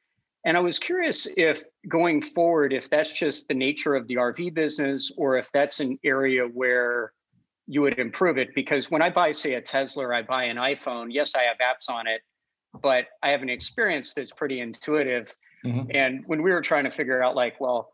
And 0.45 0.57
i 0.57 0.61
was 0.61 0.79
curious 0.79 1.29
if 1.37 1.63
going 1.89 2.23
forward 2.23 2.73
if 2.73 2.89
that's 2.89 3.13
just 3.13 3.47
the 3.49 3.55
nature 3.55 3.95
of 3.95 4.09
the 4.09 4.17
rv 4.17 4.55
business 4.55 5.13
or 5.17 5.37
if 5.37 5.53
that's 5.53 5.81
an 5.81 5.99
area 6.03 6.45
where 6.45 7.13
you 7.67 7.81
would 7.83 7.99
improve 7.99 8.39
it 8.39 8.55
because 8.55 8.91
when 8.91 9.03
I 9.03 9.11
buy, 9.11 9.31
say, 9.31 9.55
a 9.55 9.61
Tesla, 9.61 10.07
or 10.07 10.15
I 10.15 10.23
buy 10.23 10.45
an 10.45 10.57
iPhone, 10.57 11.09
yes, 11.11 11.35
I 11.35 11.43
have 11.43 11.59
apps 11.59 11.93
on 11.93 12.07
it, 12.07 12.21
but 12.83 13.07
I 13.23 13.31
have 13.31 13.43
an 13.43 13.51
experience 13.51 14.15
that's 14.15 14.33
pretty 14.33 14.61
intuitive. 14.61 15.35
Mm-hmm. 15.65 15.91
And 15.95 16.23
when 16.27 16.43
we 16.43 16.51
were 16.51 16.61
trying 16.61 16.85
to 16.85 16.91
figure 16.91 17.23
out, 17.23 17.37
like, 17.37 17.61
well, 17.61 17.93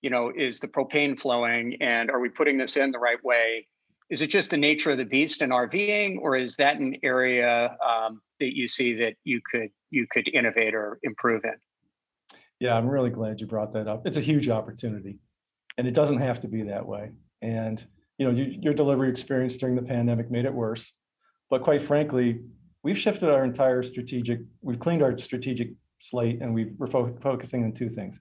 you 0.00 0.10
know, 0.10 0.32
is 0.34 0.60
the 0.60 0.68
propane 0.68 1.18
flowing 1.18 1.76
and 1.80 2.10
are 2.10 2.20
we 2.20 2.28
putting 2.28 2.58
this 2.58 2.76
in 2.76 2.90
the 2.90 2.98
right 2.98 3.22
way? 3.24 3.68
Is 4.10 4.20
it 4.20 4.26
just 4.26 4.50
the 4.50 4.56
nature 4.56 4.90
of 4.90 4.98
the 4.98 5.04
beast 5.04 5.40
in 5.40 5.50
RVing, 5.50 6.18
or 6.20 6.36
is 6.36 6.56
that 6.56 6.78
an 6.78 6.96
area 7.02 7.76
um, 7.86 8.20
that 8.40 8.54
you 8.54 8.68
see 8.68 8.92
that 8.96 9.14
you 9.24 9.40
could 9.50 9.70
you 9.90 10.06
could 10.10 10.28
innovate 10.34 10.74
or 10.74 10.98
improve 11.02 11.44
in? 11.44 11.54
Yeah, 12.60 12.74
I'm 12.76 12.86
really 12.86 13.08
glad 13.08 13.40
you 13.40 13.46
brought 13.46 13.72
that 13.72 13.88
up. 13.88 14.06
It's 14.06 14.18
a 14.18 14.20
huge 14.20 14.50
opportunity, 14.50 15.18
and 15.78 15.86
it 15.86 15.94
doesn't 15.94 16.18
have 16.18 16.40
to 16.40 16.48
be 16.48 16.62
that 16.64 16.86
way. 16.86 17.12
And 17.40 17.82
you 18.22 18.30
know, 18.30 18.36
you, 18.36 18.56
your 18.60 18.72
delivery 18.72 19.10
experience 19.10 19.56
during 19.56 19.74
the 19.74 19.82
pandemic 19.82 20.30
made 20.30 20.44
it 20.44 20.54
worse. 20.54 20.92
But 21.50 21.64
quite 21.64 21.82
frankly, 21.82 22.38
we've 22.84 22.96
shifted 22.96 23.28
our 23.28 23.44
entire 23.44 23.82
strategic, 23.82 24.38
we've 24.60 24.78
cleaned 24.78 25.02
our 25.02 25.18
strategic 25.18 25.70
slate 25.98 26.40
and 26.40 26.54
we 26.54 26.70
are 26.80 26.86
fo- 26.86 27.18
focusing 27.20 27.64
on 27.64 27.72
two 27.72 27.88
things. 27.88 28.20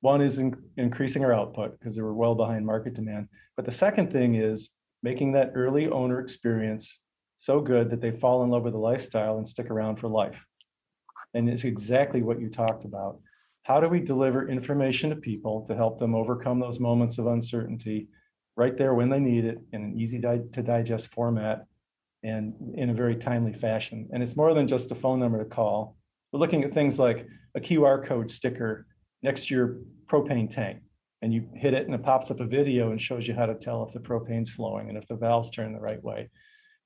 One 0.00 0.22
is 0.22 0.38
in, 0.38 0.56
increasing 0.78 1.22
our 1.22 1.34
output 1.34 1.78
because 1.78 1.94
they 1.94 2.00
were 2.00 2.14
well 2.14 2.34
behind 2.34 2.64
market 2.64 2.94
demand. 2.94 3.28
But 3.56 3.66
the 3.66 3.72
second 3.72 4.10
thing 4.10 4.36
is 4.36 4.70
making 5.02 5.32
that 5.32 5.52
early 5.54 5.86
owner 5.86 6.18
experience 6.18 7.02
so 7.36 7.60
good 7.60 7.90
that 7.90 8.00
they 8.00 8.12
fall 8.12 8.42
in 8.42 8.48
love 8.48 8.62
with 8.62 8.72
the 8.72 8.78
lifestyle 8.78 9.36
and 9.36 9.46
stick 9.46 9.70
around 9.70 9.96
for 9.96 10.08
life. 10.08 10.42
And 11.34 11.46
it's 11.46 11.64
exactly 11.64 12.22
what 12.22 12.40
you 12.40 12.48
talked 12.48 12.86
about. 12.86 13.20
How 13.64 13.80
do 13.80 13.88
we 13.88 14.00
deliver 14.00 14.48
information 14.48 15.10
to 15.10 15.16
people 15.16 15.66
to 15.66 15.76
help 15.76 15.98
them 15.98 16.14
overcome 16.14 16.58
those 16.58 16.80
moments 16.80 17.18
of 17.18 17.26
uncertainty 17.26 18.08
right 18.56 18.76
there 18.76 18.94
when 18.94 19.10
they 19.10 19.20
need 19.20 19.44
it 19.44 19.58
in 19.72 19.82
an 19.82 19.98
easy 19.98 20.20
to 20.20 20.62
digest 20.62 21.08
format 21.08 21.66
and 22.22 22.54
in 22.74 22.90
a 22.90 22.94
very 22.94 23.14
timely 23.14 23.52
fashion. 23.52 24.08
And 24.12 24.22
it's 24.22 24.36
more 24.36 24.54
than 24.54 24.66
just 24.66 24.90
a 24.90 24.94
phone 24.94 25.20
number 25.20 25.38
to 25.38 25.44
call. 25.44 25.96
We're 26.32 26.40
looking 26.40 26.64
at 26.64 26.72
things 26.72 26.98
like 26.98 27.26
a 27.54 27.60
QR 27.60 28.04
code 28.04 28.30
sticker 28.32 28.86
next 29.22 29.46
to 29.46 29.54
your 29.54 29.78
propane 30.10 30.52
tank. 30.52 30.80
And 31.22 31.32
you 31.32 31.48
hit 31.54 31.74
it 31.74 31.86
and 31.86 31.94
it 31.94 32.02
pops 32.02 32.30
up 32.30 32.40
a 32.40 32.46
video 32.46 32.90
and 32.90 33.00
shows 33.00 33.26
you 33.26 33.34
how 33.34 33.46
to 33.46 33.54
tell 33.54 33.84
if 33.84 33.92
the 33.92 34.00
propane's 34.00 34.50
flowing 34.50 34.88
and 34.88 34.98
if 34.98 35.06
the 35.06 35.16
valves 35.16 35.50
turn 35.50 35.72
the 35.72 35.80
right 35.80 36.02
way. 36.02 36.30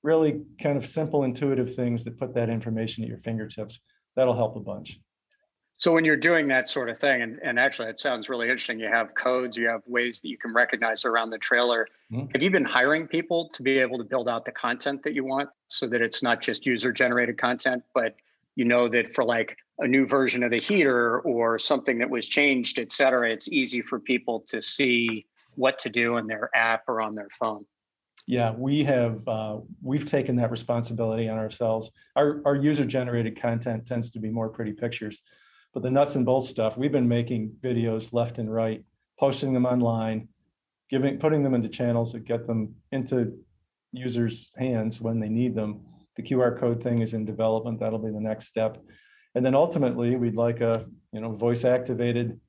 Really 0.02 0.42
kind 0.62 0.76
of 0.76 0.86
simple, 0.86 1.24
intuitive 1.24 1.74
things 1.74 2.04
that 2.04 2.18
put 2.18 2.34
that 2.34 2.48
information 2.48 3.02
at 3.02 3.08
your 3.08 3.18
fingertips. 3.18 3.80
That'll 4.16 4.36
help 4.36 4.56
a 4.56 4.60
bunch. 4.60 4.98
So 5.80 5.92
when 5.92 6.04
you're 6.04 6.14
doing 6.14 6.46
that 6.48 6.68
sort 6.68 6.90
of 6.90 6.98
thing, 6.98 7.22
and, 7.22 7.40
and 7.42 7.58
actually 7.58 7.88
it 7.88 7.98
sounds 7.98 8.28
really 8.28 8.50
interesting, 8.50 8.78
you 8.78 8.88
have 8.88 9.14
codes, 9.14 9.56
you 9.56 9.66
have 9.66 9.80
ways 9.86 10.20
that 10.20 10.28
you 10.28 10.36
can 10.36 10.52
recognize 10.52 11.06
around 11.06 11.30
the 11.30 11.38
trailer. 11.38 11.88
Mm-hmm. 12.12 12.26
Have 12.34 12.42
you 12.42 12.50
been 12.50 12.66
hiring 12.66 13.06
people 13.06 13.48
to 13.54 13.62
be 13.62 13.78
able 13.78 13.96
to 13.96 14.04
build 14.04 14.28
out 14.28 14.44
the 14.44 14.52
content 14.52 15.02
that 15.04 15.14
you 15.14 15.24
want 15.24 15.48
so 15.68 15.86
that 15.86 16.02
it's 16.02 16.22
not 16.22 16.42
just 16.42 16.66
user 16.66 16.92
generated 16.92 17.38
content, 17.38 17.82
but 17.94 18.14
you 18.56 18.66
know 18.66 18.88
that 18.88 19.08
for 19.08 19.24
like 19.24 19.56
a 19.78 19.88
new 19.88 20.06
version 20.06 20.42
of 20.42 20.50
the 20.50 20.58
heater 20.58 21.20
or 21.20 21.58
something 21.58 21.96
that 21.96 22.10
was 22.10 22.26
changed, 22.26 22.78
et 22.78 22.92
cetera, 22.92 23.30
it's 23.30 23.48
easy 23.48 23.80
for 23.80 23.98
people 23.98 24.40
to 24.48 24.60
see 24.60 25.24
what 25.54 25.78
to 25.78 25.88
do 25.88 26.18
in 26.18 26.26
their 26.26 26.50
app 26.54 26.82
or 26.88 27.00
on 27.00 27.14
their 27.14 27.30
phone. 27.30 27.64
Yeah, 28.26 28.52
we 28.52 28.84
have 28.84 29.26
uh, 29.26 29.56
we've 29.82 30.04
taken 30.04 30.36
that 30.36 30.50
responsibility 30.50 31.26
on 31.26 31.38
ourselves. 31.38 31.90
Our 32.16 32.42
our 32.44 32.54
user 32.54 32.84
generated 32.84 33.40
content 33.40 33.86
tends 33.86 34.10
to 34.10 34.18
be 34.18 34.28
more 34.28 34.50
pretty 34.50 34.72
pictures 34.72 35.22
but 35.72 35.82
the 35.82 35.90
nuts 35.90 36.16
and 36.16 36.26
bolts 36.26 36.48
stuff, 36.48 36.76
we've 36.76 36.92
been 36.92 37.08
making 37.08 37.56
videos 37.62 38.12
left 38.12 38.38
and 38.38 38.52
right, 38.52 38.84
posting 39.18 39.52
them 39.52 39.66
online, 39.66 40.28
giving, 40.88 41.18
putting 41.18 41.42
them 41.42 41.54
into 41.54 41.68
channels 41.68 42.12
that 42.12 42.24
get 42.24 42.46
them 42.46 42.74
into 42.90 43.38
users' 43.92 44.50
hands 44.56 45.00
when 45.00 45.20
they 45.20 45.28
need 45.28 45.54
them. 45.54 45.80
The 46.16 46.22
QR 46.22 46.58
code 46.58 46.82
thing 46.82 47.02
is 47.02 47.14
in 47.14 47.24
development. 47.24 47.80
That'll 47.80 47.98
be 47.98 48.10
the 48.10 48.20
next 48.20 48.46
step. 48.46 48.82
And 49.34 49.46
then 49.46 49.54
ultimately, 49.54 50.16
we'd 50.16 50.34
like 50.34 50.60
a, 50.60 50.86
you 51.12 51.20
know, 51.20 51.32
voice 51.32 51.64
activated, 51.64 52.40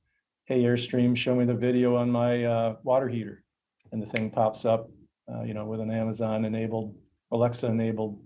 hey, 0.46 0.62
Airstream, 0.62 1.16
show 1.16 1.34
me 1.34 1.44
the 1.44 1.54
video 1.54 1.96
on 1.96 2.10
my 2.10 2.44
uh, 2.44 2.76
water 2.82 3.08
heater. 3.08 3.44
And 3.92 4.02
the 4.02 4.06
thing 4.06 4.30
pops 4.30 4.64
up, 4.64 4.90
uh, 5.32 5.42
you 5.42 5.54
know, 5.54 5.64
with 5.64 5.80
an 5.80 5.92
Amazon 5.92 6.44
enabled, 6.44 6.96
Alexa 7.30 7.66
enabled 7.66 8.18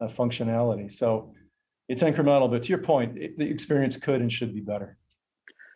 uh, 0.00 0.06
functionality. 0.06 0.90
So 0.90 1.34
it's 1.90 2.04
incremental, 2.04 2.48
but 2.48 2.62
to 2.62 2.68
your 2.68 2.78
point, 2.78 3.18
it, 3.18 3.36
the 3.36 3.44
experience 3.44 3.96
could 3.96 4.20
and 4.20 4.32
should 4.32 4.54
be 4.54 4.60
better. 4.60 4.96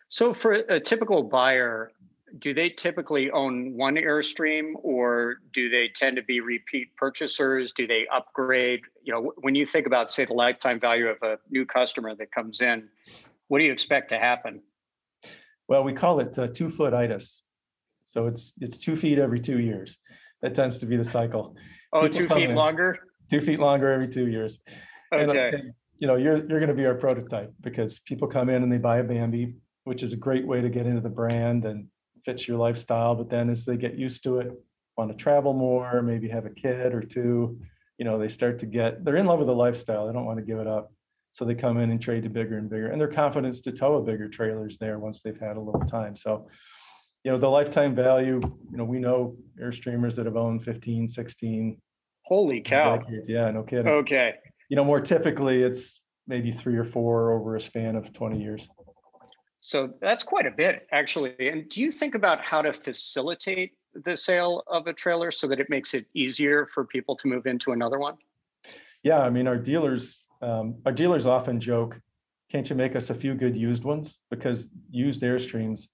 So 0.07 0.33
for 0.33 0.53
a 0.53 0.79
typical 0.79 1.23
buyer, 1.23 1.91
do 2.39 2.53
they 2.53 2.69
typically 2.69 3.29
own 3.31 3.75
one 3.75 3.95
Airstream 3.95 4.75
or 4.75 5.39
do 5.51 5.69
they 5.69 5.89
tend 5.93 6.15
to 6.15 6.23
be 6.23 6.39
repeat 6.39 6.95
purchasers? 6.95 7.73
Do 7.73 7.85
they 7.85 8.07
upgrade? 8.13 8.79
You 9.03 9.11
know, 9.11 9.33
when 9.41 9.55
you 9.55 9.65
think 9.65 9.87
about, 9.87 10.09
say, 10.09 10.23
the 10.23 10.33
lifetime 10.33 10.79
value 10.79 11.09
of 11.09 11.17
a 11.21 11.37
new 11.49 11.65
customer 11.65 12.15
that 12.15 12.31
comes 12.31 12.61
in, 12.61 12.87
what 13.49 13.59
do 13.59 13.65
you 13.65 13.73
expect 13.73 14.07
to 14.09 14.17
happen? 14.17 14.61
Well, 15.67 15.83
we 15.83 15.91
call 15.91 16.21
it 16.21 16.39
uh, 16.39 16.47
two 16.47 16.69
foot 16.69 16.93
itis. 16.93 17.43
So 18.05 18.27
it's 18.27 18.53
it's 18.61 18.77
two 18.77 18.95
feet 18.95 19.19
every 19.19 19.41
two 19.41 19.59
years. 19.59 19.97
That 20.41 20.55
tends 20.55 20.77
to 20.77 20.85
be 20.85 20.95
the 20.95 21.03
cycle. 21.03 21.57
Oh, 21.91 22.03
People 22.03 22.19
two 22.19 22.29
feet 22.29 22.49
in, 22.51 22.55
longer? 22.55 22.99
Two 23.29 23.41
feet 23.41 23.59
longer 23.59 23.91
every 23.91 24.07
two 24.07 24.27
years. 24.27 24.59
Okay. 25.13 25.49
And, 25.53 25.73
you 25.99 26.07
know, 26.07 26.15
you're 26.15 26.37
you're 26.37 26.59
going 26.59 26.67
to 26.67 26.73
be 26.73 26.85
our 26.85 26.95
prototype 26.95 27.53
because 27.61 27.99
people 27.99 28.27
come 28.27 28.49
in 28.49 28.63
and 28.63 28.71
they 28.71 28.77
buy 28.77 28.97
a 28.97 29.03
Bambi, 29.03 29.55
which 29.83 30.03
is 30.03 30.13
a 30.13 30.17
great 30.17 30.45
way 30.45 30.61
to 30.61 30.69
get 30.69 30.85
into 30.85 31.01
the 31.01 31.09
brand 31.09 31.65
and 31.65 31.87
fits 32.25 32.47
your 32.47 32.57
lifestyle. 32.57 33.15
But 33.15 33.29
then 33.29 33.49
as 33.49 33.65
they 33.65 33.77
get 33.77 33.95
used 33.95 34.23
to 34.23 34.39
it, 34.39 34.51
want 34.97 35.11
to 35.11 35.17
travel 35.17 35.53
more, 35.53 36.01
maybe 36.01 36.27
have 36.29 36.45
a 36.45 36.49
kid 36.49 36.93
or 36.93 37.01
two, 37.01 37.59
you 37.97 38.05
know, 38.05 38.17
they 38.17 38.27
start 38.27 38.59
to 38.59 38.65
get 38.65 39.03
they're 39.05 39.15
in 39.15 39.25
love 39.25 39.39
with 39.39 39.47
the 39.47 39.55
lifestyle. 39.55 40.07
They 40.07 40.13
don't 40.13 40.25
want 40.25 40.39
to 40.39 40.45
give 40.45 40.59
it 40.59 40.67
up. 40.67 40.91
So 41.31 41.43
they 41.43 41.55
come 41.55 41.77
in 41.77 41.91
and 41.91 42.01
trade 42.01 42.23
to 42.23 42.29
bigger 42.29 42.57
and 42.57 42.69
bigger, 42.69 42.87
and 42.87 42.99
their 42.99 43.11
confidence 43.11 43.59
to 43.61 43.71
tow 43.71 43.95
a 43.95 44.01
bigger 44.01 44.29
trailers 44.29 44.77
there 44.77 44.99
once 44.99 45.21
they've 45.21 45.39
had 45.39 45.57
a 45.57 45.59
little 45.59 45.81
time. 45.81 46.15
So, 46.15 46.47
you 47.25 47.31
know, 47.31 47.37
the 47.37 47.49
lifetime 47.49 47.93
value, 47.93 48.39
you 48.71 48.77
know, 48.77 48.85
we 48.85 48.99
know 48.99 49.35
Airstreamers 49.61 50.15
that 50.15 50.27
have 50.27 50.37
owned 50.37 50.63
15, 50.63 51.09
16. 51.09 51.81
Holy 52.23 52.61
cow. 52.61 52.97
Decades. 52.97 53.25
Yeah, 53.27 53.51
no 53.51 53.63
kidding. 53.63 53.87
Okay 53.87 54.35
you 54.69 54.75
know, 54.75 54.83
more 54.83 54.99
typically 54.99 55.61
it's 55.61 56.01
maybe 56.27 56.51
three 56.51 56.77
or 56.77 56.83
four 56.83 57.31
over 57.31 57.55
a 57.55 57.61
span 57.61 57.95
of 57.95 58.11
20 58.13 58.41
years. 58.41 58.67
So 59.61 59.93
that's 59.99 60.23
quite 60.23 60.45
a 60.45 60.51
bit, 60.51 60.87
actually. 60.91 61.33
And 61.39 61.67
do 61.69 61.81
you 61.81 61.91
think 61.91 62.13
about 62.13 62.41
how 62.41 62.61
to 62.61 62.71
facilitate 62.71 63.73
the 63.93 64.15
sale 64.15 64.63
of 64.67 64.87
a 64.87 64.93
trailer 64.93 65.31
so 65.31 65.47
that 65.47 65.59
it 65.59 65.69
makes 65.69 65.93
it 65.93 66.05
easier 66.13 66.67
for 66.67 66.85
people 66.85 67.15
to 67.17 67.27
move 67.27 67.47
into 67.47 67.71
another 67.71 67.97
one? 67.97 68.15
Yeah, 69.01 69.19
I 69.19 69.29
mean, 69.29 69.47
our 69.47 69.57
dealers, 69.57 70.23
um, 70.41 70.75
our 70.85 70.91
dealers 70.91 71.25
often 71.25 71.59
joke, 71.59 71.99
"Can't 72.51 72.69
you 72.69 72.75
make 72.75 72.95
us 72.95 73.09
a 73.09 73.15
few 73.15 73.33
good 73.33 73.55
used 73.55 73.83
ones?" 73.83 74.19
Because 74.29 74.69
used 74.89 75.21
Airstreams, 75.21 75.87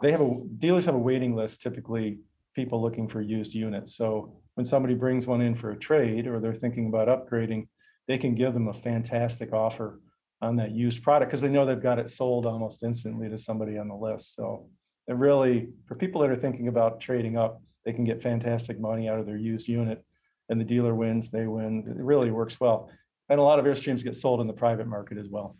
they 0.00 0.10
have 0.10 0.20
a 0.20 0.40
dealers 0.58 0.86
have 0.86 0.94
a 0.94 0.98
waiting 0.98 1.34
list. 1.34 1.60
Typically, 1.60 2.18
people 2.54 2.80
looking 2.80 3.08
for 3.08 3.20
used 3.20 3.54
units. 3.54 3.96
So 3.96 4.34
when 4.54 4.64
somebody 4.64 4.94
brings 4.94 5.26
one 5.26 5.40
in 5.40 5.54
for 5.54 5.70
a 5.70 5.78
trade 5.78 6.26
or 6.26 6.40
they're 6.40 6.54
thinking 6.54 6.86
about 6.86 7.08
upgrading, 7.08 7.68
they 8.08 8.18
can 8.18 8.34
give 8.34 8.54
them 8.54 8.68
a 8.68 8.72
fantastic 8.72 9.52
offer 9.52 10.00
on 10.40 10.56
that 10.56 10.72
used 10.72 11.02
product 11.02 11.30
because 11.30 11.40
they 11.40 11.48
know 11.48 11.64
they've 11.64 11.82
got 11.82 11.98
it 11.98 12.10
sold 12.10 12.46
almost 12.46 12.82
instantly 12.82 13.28
to 13.28 13.38
somebody 13.38 13.78
on 13.78 13.88
the 13.88 13.94
list. 13.94 14.34
So 14.34 14.66
it 15.06 15.14
really, 15.14 15.68
for 15.86 15.94
people 15.94 16.20
that 16.20 16.30
are 16.30 16.36
thinking 16.36 16.68
about 16.68 17.00
trading 17.00 17.36
up, 17.36 17.62
they 17.84 17.92
can 17.92 18.04
get 18.04 18.22
fantastic 18.22 18.80
money 18.80 19.08
out 19.08 19.18
of 19.18 19.26
their 19.26 19.36
used 19.36 19.68
unit 19.68 20.04
and 20.48 20.60
the 20.60 20.64
dealer 20.64 20.94
wins, 20.94 21.30
they 21.30 21.46
win. 21.46 21.84
It 21.88 21.96
really 21.96 22.30
works 22.30 22.60
well. 22.60 22.90
And 23.28 23.38
a 23.38 23.42
lot 23.42 23.58
of 23.58 23.64
Airstreams 23.64 24.04
get 24.04 24.16
sold 24.16 24.40
in 24.40 24.46
the 24.46 24.52
private 24.52 24.86
market 24.86 25.16
as 25.16 25.28
well. 25.28 25.56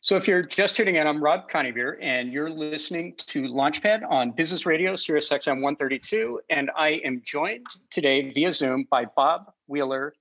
So 0.00 0.16
if 0.16 0.26
you're 0.26 0.42
just 0.42 0.74
tuning 0.74 0.96
in, 0.96 1.06
I'm 1.06 1.22
Rob 1.22 1.48
Coneybeer, 1.48 1.96
and 2.02 2.32
you're 2.32 2.50
listening 2.50 3.14
to 3.28 3.42
Launchpad 3.42 4.02
on 4.10 4.32
Business 4.32 4.66
Radio, 4.66 4.96
Sirius 4.96 5.30
XM 5.30 5.62
132. 5.62 6.40
And 6.50 6.72
I 6.76 7.00
am 7.04 7.22
joined 7.24 7.66
today 7.90 8.32
via 8.32 8.52
Zoom 8.52 8.84
by 8.90 9.04
Bob 9.04 9.52
Wheeler 9.68 10.12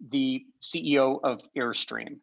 the 0.00 0.44
CEO 0.60 1.20
of 1.22 1.42
Airstream. 1.54 2.18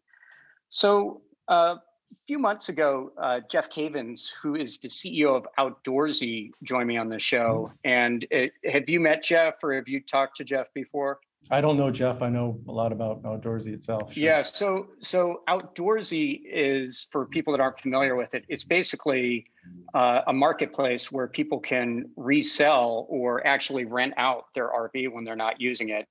So 0.70 1.22
uh, 1.48 1.76
a 2.14 2.26
few 2.26 2.40
months 2.40 2.70
ago, 2.70 3.12
uh, 3.22 3.42
Jeff 3.50 3.70
Cavins, 3.70 4.32
who 4.42 4.56
is 4.56 4.80
the 4.80 4.88
CEO 4.88 5.36
of 5.36 5.48
Outdoorsy, 5.58 6.52
joined 6.64 6.88
me 6.88 6.98
on 6.98 7.10
the 7.10 7.20
show. 7.20 7.68
Mm-hmm. 7.68 7.76
And 7.84 8.28
it, 8.32 8.54
uh, 8.68 8.72
have 8.72 8.90
you 8.90 9.00
met 9.00 9.24
Jeff 9.24 9.56
or 9.64 9.74
have 9.74 9.88
you 9.88 10.02
talked 10.02 10.38
to 10.38 10.44
Jeff 10.44 10.68
before? 10.74 11.20
I 11.52 11.62
don't 11.62 11.78
know 11.78 11.92
Jeff. 11.92 12.22
I 12.22 12.30
know 12.30 12.60
a 12.68 12.72
lot 12.72 12.92
about 12.92 13.22
Outdoorsy 13.24 13.74
itself. 13.74 14.14
Sure. 14.14 14.24
Yeah. 14.24 14.42
So 14.44 14.88
so 15.02 15.42
Outdoorsy 15.50 16.42
is 16.46 17.08
for 17.12 17.26
people 17.26 17.54
that 17.54 17.60
aren't 17.60 17.80
familiar 17.80 18.16
with 18.16 18.34
it. 18.34 18.46
It's 18.48 18.64
basically 18.64 19.48
uh, 19.94 20.22
a 20.28 20.34
marketplace 20.34 21.12
where 21.12 21.28
people 21.28 21.60
can 21.60 22.10
resell 22.16 23.08
or 23.10 23.46
actually 23.46 23.86
rent 23.86 24.14
out 24.18 24.46
their 24.56 24.70
RV 24.70 25.12
when 25.12 25.26
they're 25.26 25.36
not 25.36 25.60
using 25.60 25.90
it. 25.90 26.08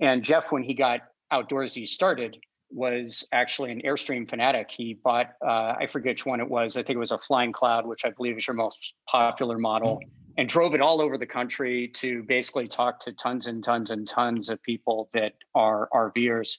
And 0.00 0.22
Jeff, 0.22 0.52
when 0.52 0.62
he 0.62 0.74
got 0.74 1.00
outdoorsy 1.32 1.86
started, 1.86 2.38
was 2.70 3.26
actually 3.32 3.70
an 3.70 3.80
Airstream 3.82 4.28
fanatic. 4.28 4.70
He 4.70 4.94
bought, 4.94 5.34
uh, 5.46 5.74
I 5.78 5.86
forget 5.86 6.12
which 6.12 6.26
one 6.26 6.40
it 6.40 6.48
was. 6.48 6.76
I 6.76 6.82
think 6.82 6.96
it 6.96 7.00
was 7.00 7.12
a 7.12 7.18
Flying 7.18 7.52
Cloud, 7.52 7.86
which 7.86 8.04
I 8.04 8.10
believe 8.10 8.36
is 8.36 8.46
your 8.46 8.54
most 8.54 8.94
popular 9.08 9.58
model, 9.58 9.96
mm-hmm. 9.96 10.08
and 10.38 10.48
drove 10.48 10.74
it 10.74 10.80
all 10.80 11.00
over 11.00 11.16
the 11.16 11.26
country 11.26 11.88
to 11.94 12.24
basically 12.24 12.66
talk 12.66 12.98
to 13.00 13.12
tons 13.12 13.46
and 13.46 13.62
tons 13.62 13.90
and 13.90 14.06
tons 14.06 14.48
of 14.48 14.62
people 14.62 15.08
that 15.14 15.34
are 15.54 15.88
RVers. 15.92 16.58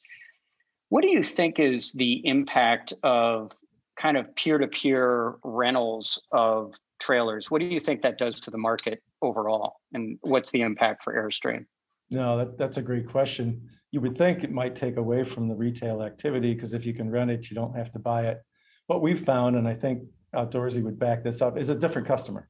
What 0.90 1.02
do 1.02 1.10
you 1.10 1.22
think 1.22 1.60
is 1.60 1.92
the 1.92 2.26
impact 2.26 2.94
of 3.04 3.52
kind 3.98 4.16
of 4.16 4.34
peer-to-peer 4.36 5.36
rentals 5.44 6.22
of 6.32 6.76
trailers? 7.00 7.52
What 7.52 7.60
do 7.60 7.66
you 7.66 7.82
think 7.82 8.04
that 8.04 8.18
does 8.18 8.40
to 8.42 8.52
the 8.52 8.58
market 8.58 9.04
overall, 9.22 9.82
and 9.94 10.18
what's 10.22 10.52
the 10.52 10.62
impact 10.62 11.04
for 11.04 11.14
Airstream? 11.14 11.66
No, 12.10 12.38
that, 12.38 12.58
that's 12.58 12.78
a 12.78 12.82
great 12.82 13.08
question. 13.08 13.70
You 13.92 14.02
would 14.02 14.18
think 14.18 14.44
it 14.44 14.52
might 14.52 14.76
take 14.76 14.98
away 14.98 15.24
from 15.24 15.48
the 15.48 15.56
retail 15.56 16.02
activity 16.02 16.54
because 16.54 16.74
if 16.74 16.86
you 16.86 16.94
can 16.94 17.10
rent 17.10 17.32
it, 17.32 17.50
you 17.50 17.56
don't 17.56 17.76
have 17.76 17.92
to 17.94 18.00
buy 18.00 18.28
it. 18.28 18.42
What 18.88 19.02
we've 19.02 19.24
found, 19.24 19.56
and 19.56 19.68
I 19.68 19.74
think 19.74 20.04
Outdoorsy 20.36 20.84
would 20.84 21.00
back 21.00 21.24
this 21.24 21.42
up, 21.42 21.58
is 21.58 21.70
a 21.70 21.76
different 21.76 22.08
customer. 22.08 22.50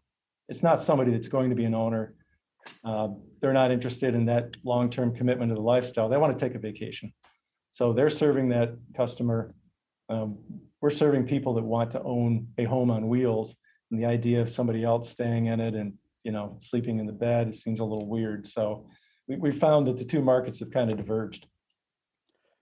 It's 0.50 0.64
not 0.64 0.82
somebody 0.82 1.12
that's 1.12 1.28
going 1.28 1.50
to 1.50 1.56
be 1.56 1.66
an 1.66 1.74
owner. 1.74 2.16
Uh, 2.84 3.10
they're 3.42 3.54
not 3.54 3.72
interested 3.72 4.14
in 4.14 4.26
that 4.26 4.56
long-term 4.64 5.16
commitment 5.16 5.50
to 5.50 5.56
the 5.56 5.62
lifestyle. 5.62 6.10
They 6.10 6.18
want 6.18 6.38
to 6.38 6.46
take 6.46 6.56
a 6.56 6.60
vacation. 6.60 7.14
So 7.72 7.94
they're 7.94 8.10
serving 8.10 8.50
that 8.50 8.78
customer. 8.96 9.54
Um, 10.10 10.38
we're 10.82 10.90
serving 10.90 11.28
people 11.28 11.54
that 11.56 11.64
want 11.64 11.92
to 11.92 12.02
own 12.04 12.48
a 12.58 12.64
home 12.64 12.92
on 12.92 13.08
wheels. 13.08 13.56
And 13.92 14.00
the 14.00 14.06
idea 14.06 14.42
of 14.42 14.50
somebody 14.50 14.84
else 14.84 15.10
staying 15.10 15.48
in 15.48 15.60
it 15.60 15.74
and 15.74 15.94
you 16.24 16.32
know 16.32 16.58
sleeping 16.60 17.00
in 17.00 17.06
the 17.06 17.14
bed 17.14 17.48
it 17.48 17.56
seems 17.56 17.80
a 17.80 17.84
little 17.84 18.08
weird. 18.08 18.48
So 18.48 18.88
we, 19.28 19.36
we 19.38 19.52
found 19.52 19.88
that 19.88 19.98
the 19.98 20.06
two 20.06 20.22
markets 20.22 20.60
have 20.60 20.72
kind 20.72 20.90
of 20.90 20.98
diverged. 20.98 21.48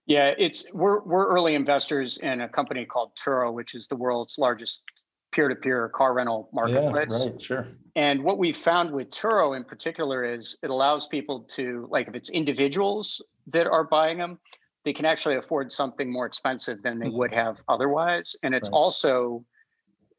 Yeah, 0.06 0.32
it's 0.38 0.66
we're 0.72 1.00
we're 1.00 1.26
early 1.26 1.54
investors 1.54 2.18
in 2.18 2.40
a 2.40 2.48
company 2.48 2.84
called 2.84 3.16
Turo, 3.16 3.52
which 3.52 3.74
is 3.74 3.88
the 3.88 3.96
world's 3.96 4.38
largest 4.38 4.84
peer-to-peer 5.32 5.88
car 5.88 6.14
rental 6.14 6.48
marketplace. 6.52 7.08
Yeah, 7.10 7.30
right, 7.30 7.42
sure. 7.42 7.68
And 7.96 8.22
what 8.22 8.38
we 8.38 8.52
found 8.52 8.92
with 8.92 9.10
Turo 9.10 9.56
in 9.56 9.64
particular 9.64 10.24
is 10.24 10.56
it 10.62 10.70
allows 10.70 11.08
people 11.08 11.40
to, 11.50 11.88
like, 11.90 12.08
if 12.08 12.14
it's 12.14 12.30
individuals 12.30 13.20
that 13.48 13.66
are 13.66 13.84
buying 13.84 14.18
them, 14.18 14.38
they 14.84 14.92
can 14.92 15.04
actually 15.04 15.34
afford 15.34 15.72
something 15.72 16.10
more 16.10 16.24
expensive 16.24 16.82
than 16.82 17.00
they 17.00 17.08
hmm. 17.08 17.16
would 17.16 17.34
have 17.34 17.62
otherwise. 17.68 18.36
And 18.42 18.54
it's. 18.54 18.70
Right. 18.70 18.76
also 18.76 19.44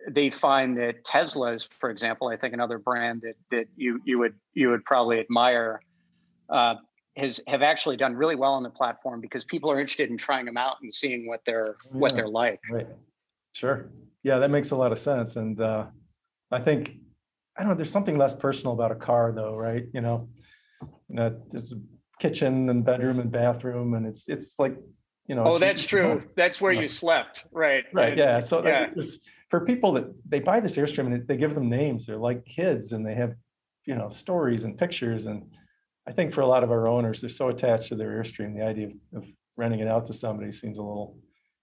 they 0.10 0.30
find 0.30 0.78
that 0.78 1.04
Tesla's, 1.04 1.66
for 1.66 1.90
example, 1.90 2.28
I 2.30 2.38
think 2.38 2.54
another 2.54 2.78
brand 2.78 3.22
that 3.22 3.36
that 3.52 3.68
you 3.76 4.00
you 4.06 4.20
would 4.20 4.36
you 4.54 4.70
would 4.70 4.86
probably 4.86 5.20
admire, 5.20 5.82
uh, 6.50 6.76
has 7.16 7.42
have 7.48 7.62
actually 7.62 7.98
done 7.98 8.16
really 8.16 8.36
well 8.36 8.54
on 8.54 8.64
the 8.64 8.70
platform 8.70 9.20
because 9.22 9.44
people 9.44 9.72
are 9.72 9.80
interested 9.80 10.10
in 10.10 10.18
trying 10.18 10.46
them 10.46 10.58
out 10.58 10.76
and 10.84 10.94
seeing 10.94 11.28
what 11.28 11.42
they're 11.46 11.76
what 11.92 12.14
they're 12.16 12.28
like. 12.28 12.60
Right. 12.72 12.88
Sure. 13.54 13.90
Yeah, 14.24 14.38
that 14.40 14.52
makes 14.52 14.72
a 14.72 14.76
lot 14.76 14.92
of 14.92 15.00
sense. 15.00 15.36
And 15.36 15.60
uh, 15.60 15.86
I 16.52 16.60
think, 16.60 16.98
I 17.58 17.62
don't 17.62 17.70
know, 17.70 17.76
there's 17.76 17.92
something 17.92 18.18
less 18.18 18.36
personal 18.36 18.74
about 18.74 18.92
a 18.92 18.96
car 18.96 19.32
though, 19.32 19.56
right? 19.56 19.86
You 19.94 20.02
know, 20.02 20.28
you 20.82 21.16
know, 21.16 21.42
there's 21.50 21.72
a 21.74 21.78
kitchen 22.20 22.70
and 22.70 22.84
bedroom 22.86 23.20
and 23.20 23.32
bathroom 23.32 23.94
and 23.96 24.06
it's, 24.06 24.28
it's 24.30 24.60
like, 24.60 24.76
you 25.28 25.36
know. 25.36 25.44
Oh, 25.46 25.58
that's 25.58 25.86
true. 25.86 26.24
That's 26.36 26.62
where 26.62 26.72
you 26.72 26.82
Right. 26.82 26.92
slept, 26.92 27.46
right? 27.52 27.84
Right, 27.94 28.10
And- 28.10 28.18
yeah. 28.18 28.40
So 28.40 28.66
yeah. 28.66 28.90
for 29.50 29.62
people 29.62 29.92
that 29.94 30.06
they 30.30 30.40
buy 30.40 30.60
this 30.60 30.76
Airstream 30.78 31.08
and 31.14 31.28
they 31.28 31.36
give 31.38 31.54
them 31.56 31.68
names, 31.70 32.06
they're 32.06 32.18
like 32.18 32.46
kids 32.46 32.92
and 32.92 33.06
they 33.06 33.16
have, 33.16 33.34
you 33.86 33.96
know, 33.96 34.10
stories 34.10 34.64
and 34.66 34.78
pictures. 34.78 35.26
And 35.26 35.50
I 36.08 36.14
think 36.14 36.34
for 36.34 36.42
a 36.42 36.48
lot 36.48 36.64
of 36.64 36.72
our 36.72 36.88
owners, 36.88 37.20
they're 37.20 37.30
so 37.30 37.50
attached 37.50 37.90
to 37.90 37.96
their 37.96 38.10
Airstream, 38.10 38.56
the 38.56 38.64
idea 38.64 38.88
of, 38.88 39.24
of 39.24 39.26
renting 39.58 39.82
it 39.82 39.88
out 39.88 40.06
to 40.08 40.14
somebody 40.14 40.52
seems 40.52 40.78
a 40.78 40.82
little, 40.82 41.18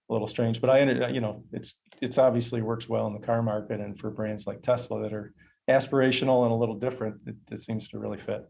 a 0.09 0.13
little 0.13 0.27
strange, 0.27 0.61
but 0.61 0.69
I, 0.69 1.09
you 1.09 1.21
know, 1.21 1.43
it's, 1.51 1.81
it's 2.01 2.17
obviously 2.17 2.61
works 2.61 2.87
well 2.87 3.07
in 3.07 3.13
the 3.13 3.25
car 3.25 3.41
market 3.41 3.79
and 3.79 3.99
for 3.99 4.11
brands 4.11 4.45
like 4.45 4.61
Tesla 4.61 5.01
that 5.01 5.13
are 5.13 5.33
aspirational 5.67 6.43
and 6.43 6.51
a 6.51 6.55
little 6.55 6.75
different, 6.75 7.15
it, 7.25 7.35
it 7.51 7.61
seems 7.63 7.87
to 7.89 7.97
really 7.97 8.19
fit. 8.19 8.47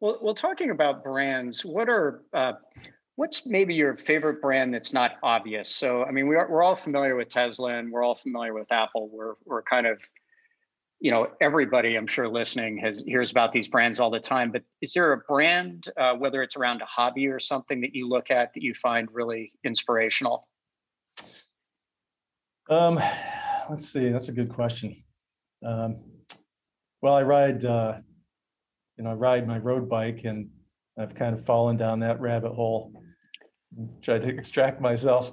Well, 0.00 0.18
well, 0.20 0.34
talking 0.34 0.70
about 0.70 1.04
brands, 1.04 1.64
what 1.64 1.88
are 1.88 2.22
uh, 2.32 2.54
what's 3.16 3.46
maybe 3.46 3.74
your 3.74 3.96
favorite 3.98 4.40
brand 4.40 4.72
that's 4.72 4.92
not 4.92 5.12
obvious? 5.22 5.68
So, 5.68 6.04
I 6.04 6.10
mean, 6.10 6.26
we 6.26 6.36
are, 6.36 6.50
we're 6.50 6.62
all 6.62 6.74
familiar 6.74 7.16
with 7.16 7.28
Tesla 7.28 7.74
and 7.74 7.92
we're 7.92 8.02
all 8.02 8.16
familiar 8.16 8.54
with 8.54 8.72
Apple. 8.72 9.10
We're 9.12 9.34
we're 9.44 9.62
kind 9.62 9.86
of, 9.86 10.02
you 11.00 11.10
know, 11.10 11.28
everybody 11.40 11.96
I'm 11.96 12.06
sure 12.06 12.28
listening 12.28 12.76
has 12.78 13.02
hears 13.06 13.30
about 13.30 13.52
these 13.52 13.68
brands 13.68 14.00
all 14.00 14.10
the 14.10 14.20
time. 14.20 14.52
But 14.52 14.62
is 14.82 14.92
there 14.92 15.12
a 15.12 15.18
brand, 15.18 15.88
uh, 15.96 16.14
whether 16.14 16.42
it's 16.42 16.56
around 16.56 16.82
a 16.82 16.84
hobby 16.84 17.26
or 17.26 17.38
something 17.38 17.80
that 17.80 17.94
you 17.94 18.06
look 18.06 18.30
at 18.30 18.52
that 18.52 18.62
you 18.62 18.74
find 18.74 19.08
really 19.10 19.52
inspirational? 19.64 20.46
Um, 22.68 23.00
let's 23.70 23.88
see, 23.88 24.10
that's 24.10 24.28
a 24.28 24.32
good 24.32 24.50
question. 24.50 25.02
Um, 25.64 25.96
well, 27.00 27.14
I 27.14 27.22
ride, 27.22 27.64
uh, 27.64 27.94
you 28.98 29.04
know, 29.04 29.10
I 29.10 29.14
ride 29.14 29.48
my 29.48 29.56
road 29.58 29.88
bike 29.88 30.24
and 30.24 30.50
I've 30.98 31.14
kind 31.14 31.34
of 31.34 31.44
fallen 31.46 31.78
down 31.78 32.00
that 32.00 32.20
rabbit 32.20 32.52
hole. 32.52 32.92
Tried 34.02 34.22
to 34.22 34.28
extract 34.28 34.82
myself 34.82 35.32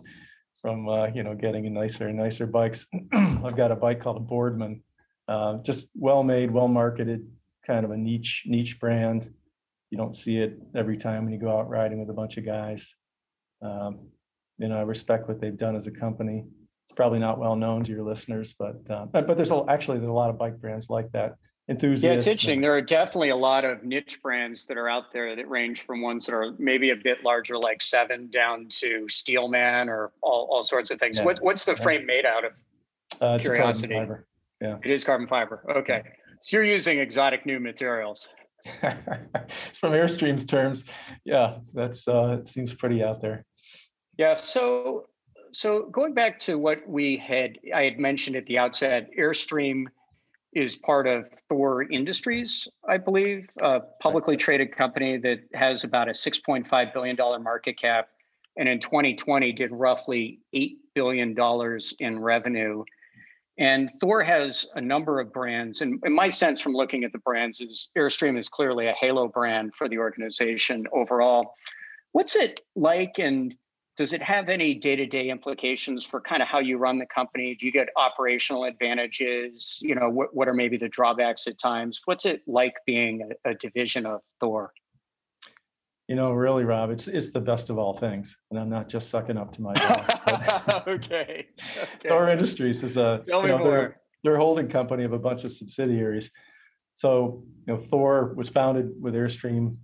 from, 0.62 0.88
uh, 0.88 1.08
you 1.08 1.24
know, 1.24 1.36
getting 1.36 1.66
a 1.68 1.70
nicer 1.70 2.08
and 2.08 2.18
nicer 2.18 2.48
bikes. 2.48 2.88
I've 3.14 3.58
got 3.58 3.72
a 3.72 3.76
bike 3.76 4.00
called 4.00 4.18
a 4.18 4.22
Boardman, 4.22 4.82
uh, 5.28 5.58
just 5.64 5.90
well-made, 5.96 6.52
well-marketed, 6.52 7.28
kind 7.66 7.86
of 7.86 7.92
a 7.92 7.98
niche, 7.98 8.44
niche 8.46 8.80
brand. 8.80 9.32
You 9.90 9.98
don't 9.98 10.16
see 10.16 10.38
it 10.38 10.60
every 10.76 10.98
time 10.98 11.24
when 11.24 11.34
you 11.34 11.40
go 11.40 11.58
out 11.58 11.70
riding 11.70 12.00
with 12.00 12.10
a 12.10 12.14
bunch 12.14 12.38
of 12.38 12.46
guys. 12.46 12.96
Um, 13.62 14.10
you 14.58 14.68
know, 14.68 14.78
I 14.78 14.82
respect 14.82 15.28
what 15.28 15.40
they've 15.40 15.58
done 15.58 15.76
as 15.76 15.88
a 15.88 15.92
company 15.92 16.46
it's 16.88 16.96
probably 16.96 17.20
not 17.20 17.38
well 17.38 17.58
known 17.58 17.84
to 17.84 17.92
your 17.92 18.04
listeners, 18.04 18.56
but 18.58 18.80
uh, 18.90 19.06
but, 19.08 19.36
there's 19.36 19.52
a, 19.52 19.62
actually 19.68 19.98
there's 19.98 20.10
a 20.10 20.14
lot 20.14 20.30
of 20.30 20.38
bike 20.38 20.58
brands 20.62 20.90
like 20.90 21.12
that. 21.12 21.36
Enthusiasts. 21.70 22.06
Yeah, 22.06 22.12
it's 22.14 22.26
and- 22.28 22.32
interesting. 22.32 22.62
There 22.62 22.74
are 22.74 22.82
definitely 22.82 23.32
a 23.32 23.36
lot 23.36 23.66
of 23.66 23.84
niche 23.84 24.22
brands 24.24 24.66
that 24.68 24.78
are 24.78 24.88
out 24.88 25.12
there 25.12 25.36
that 25.36 25.50
range 25.50 25.82
from 25.82 26.02
ones 26.02 26.26
that 26.26 26.34
are 26.34 26.54
maybe 26.58 26.92
a 26.92 26.96
bit 26.96 27.26
larger, 27.26 27.58
like 27.58 27.82
Seven, 27.82 28.30
down 28.30 28.68
to 28.70 29.06
Steelman 29.10 29.90
or 29.90 30.14
all, 30.22 30.48
all 30.50 30.64
sorts 30.64 30.90
of 30.90 30.98
things. 30.98 31.18
Yeah. 31.18 31.26
What, 31.26 31.42
what's 31.42 31.66
the 31.66 31.74
Yeah. 31.74 31.84
frame 31.84 32.06
made 32.06 32.26
out 32.26 32.46
of? 32.46 32.54
uh, 32.54 33.16
a 33.16 33.20
carbon 33.20 33.42
curiosity. 33.42 34.02
Fiber. 34.62 34.80
It 34.84 34.92
is 34.92 35.04
carbon 35.04 35.28
fiber. 35.28 35.64
Okay. 35.78 36.04
So 36.42 36.58
you're 36.58 36.66
using 36.66 37.00
exotic 37.00 37.46
new 37.46 37.60
materials. 37.60 38.30
It's 38.66 39.78
From 39.80 39.94
Airstream's 39.94 40.46
terms, 40.46 40.86
yeah, 41.26 41.58
that's 41.74 42.08
uh, 42.08 42.38
it 42.40 42.48
seems 42.48 42.74
pretty 42.74 43.04
out 43.04 43.22
there. 43.22 43.46
Yeah. 44.18 44.34
So, 44.34 45.06
so 45.52 45.88
going 45.90 46.14
back 46.14 46.40
to 46.42 46.58
what 46.58 46.88
we 46.88 47.18
had, 47.18 47.58
I 47.74 47.84
had 47.84 48.00
mentioned 48.00 48.36
at 48.36 48.46
the 48.46 48.58
outset, 48.58 49.10
Airstream 49.18 49.86
is 50.54 50.76
part 50.76 51.08
of 51.08 51.30
Thor 51.50 51.84
Industries, 51.84 52.68
I 52.88 52.98
believe, 52.98 53.48
a 53.62 53.82
publicly 54.02 54.38
traded 54.38 54.76
company 54.76 55.18
that 55.18 55.40
has 55.54 55.84
about 55.84 56.08
a 56.10 56.14
$6.5 56.14 56.94
billion 56.94 57.44
market 57.44 57.78
cap. 57.78 58.10
And 58.58 58.68
in 58.68 58.80
2020 58.80 59.52
did 59.52 59.72
roughly 59.72 60.40
$8 60.56 60.78
billion 60.96 61.36
in 62.00 62.20
revenue. 62.20 62.84
And 63.60 63.90
Thor 64.00 64.22
has 64.24 64.68
a 64.76 64.82
number 64.82 65.20
of 65.20 65.34
brands. 65.34 65.82
And, 65.82 66.00
and 66.04 66.14
my 66.14 66.28
sense 66.30 66.62
from 66.62 66.74
looking 66.74 67.04
at 67.04 67.12
the 67.12 67.20
brands 67.20 67.60
is 67.60 67.90
Airstream 67.98 68.38
is 68.38 68.50
clearly 68.50 68.88
a 68.88 68.94
halo 68.94 69.28
brand 69.28 69.74
for 69.74 69.90
the 69.90 69.98
organization 69.98 70.86
overall. 70.94 71.54
What's 72.12 72.36
it 72.36 72.62
like 72.76 73.18
and 73.18 73.56
does 73.98 74.14
it 74.14 74.22
have 74.22 74.48
any 74.48 74.76
day-to-day 74.76 75.30
implications 75.30 76.06
for 76.06 76.22
kind 76.22 76.44
of 76.44 76.48
how 76.48 76.60
you 76.60 76.78
run 76.78 77.00
the 77.00 77.08
company? 77.08 77.56
Do 77.56 77.66
you 77.66 77.72
get 77.72 77.90
operational 77.96 78.66
advantages? 78.66 79.80
You 79.82 79.96
know, 79.96 80.08
what, 80.08 80.36
what 80.36 80.48
are 80.48 80.54
maybe 80.54 80.78
the 80.78 80.88
drawbacks 80.88 81.48
at 81.48 81.58
times? 81.58 82.02
What's 82.06 82.26
it 82.26 82.44
like 82.46 82.76
being 82.86 83.28
a, 83.44 83.50
a 83.50 83.56
division 83.56 84.06
of 84.06 84.22
Thor? 84.40 84.72
You 86.08 86.16
know, 86.16 86.32
really, 86.32 86.64
Rob, 86.64 86.92
it's 86.92 87.08
it's 87.10 87.32
the 87.32 87.42
best 87.42 87.70
of 87.70 87.78
all 87.78 87.98
things, 87.98 88.38
and 88.50 88.58
I'm 88.58 88.70
not 88.70 88.88
just 88.88 89.10
sucking 89.10 89.36
up 89.36 89.52
to 89.54 89.62
my. 89.62 89.74
but- 90.28 90.88
okay. 90.88 91.48
Thor. 92.08 92.30
Industries 92.30 92.84
is 92.84 92.98
a 92.98 93.24
Tell 93.28 93.42
me 93.42 93.50
know, 93.50 93.64
they're- 93.64 93.98
they're 94.24 94.36
a 94.36 94.40
holding 94.40 94.68
company 94.68 95.04
of 95.04 95.14
a 95.14 95.20
bunch 95.20 95.44
of 95.44 95.52
subsidiaries. 95.52 96.30
So, 96.96 97.44
you 97.68 97.74
know, 97.76 97.80
Thor 97.90 98.34
was 98.36 98.50
founded 98.50 98.92
with 99.00 99.14
Airstream. 99.14 99.78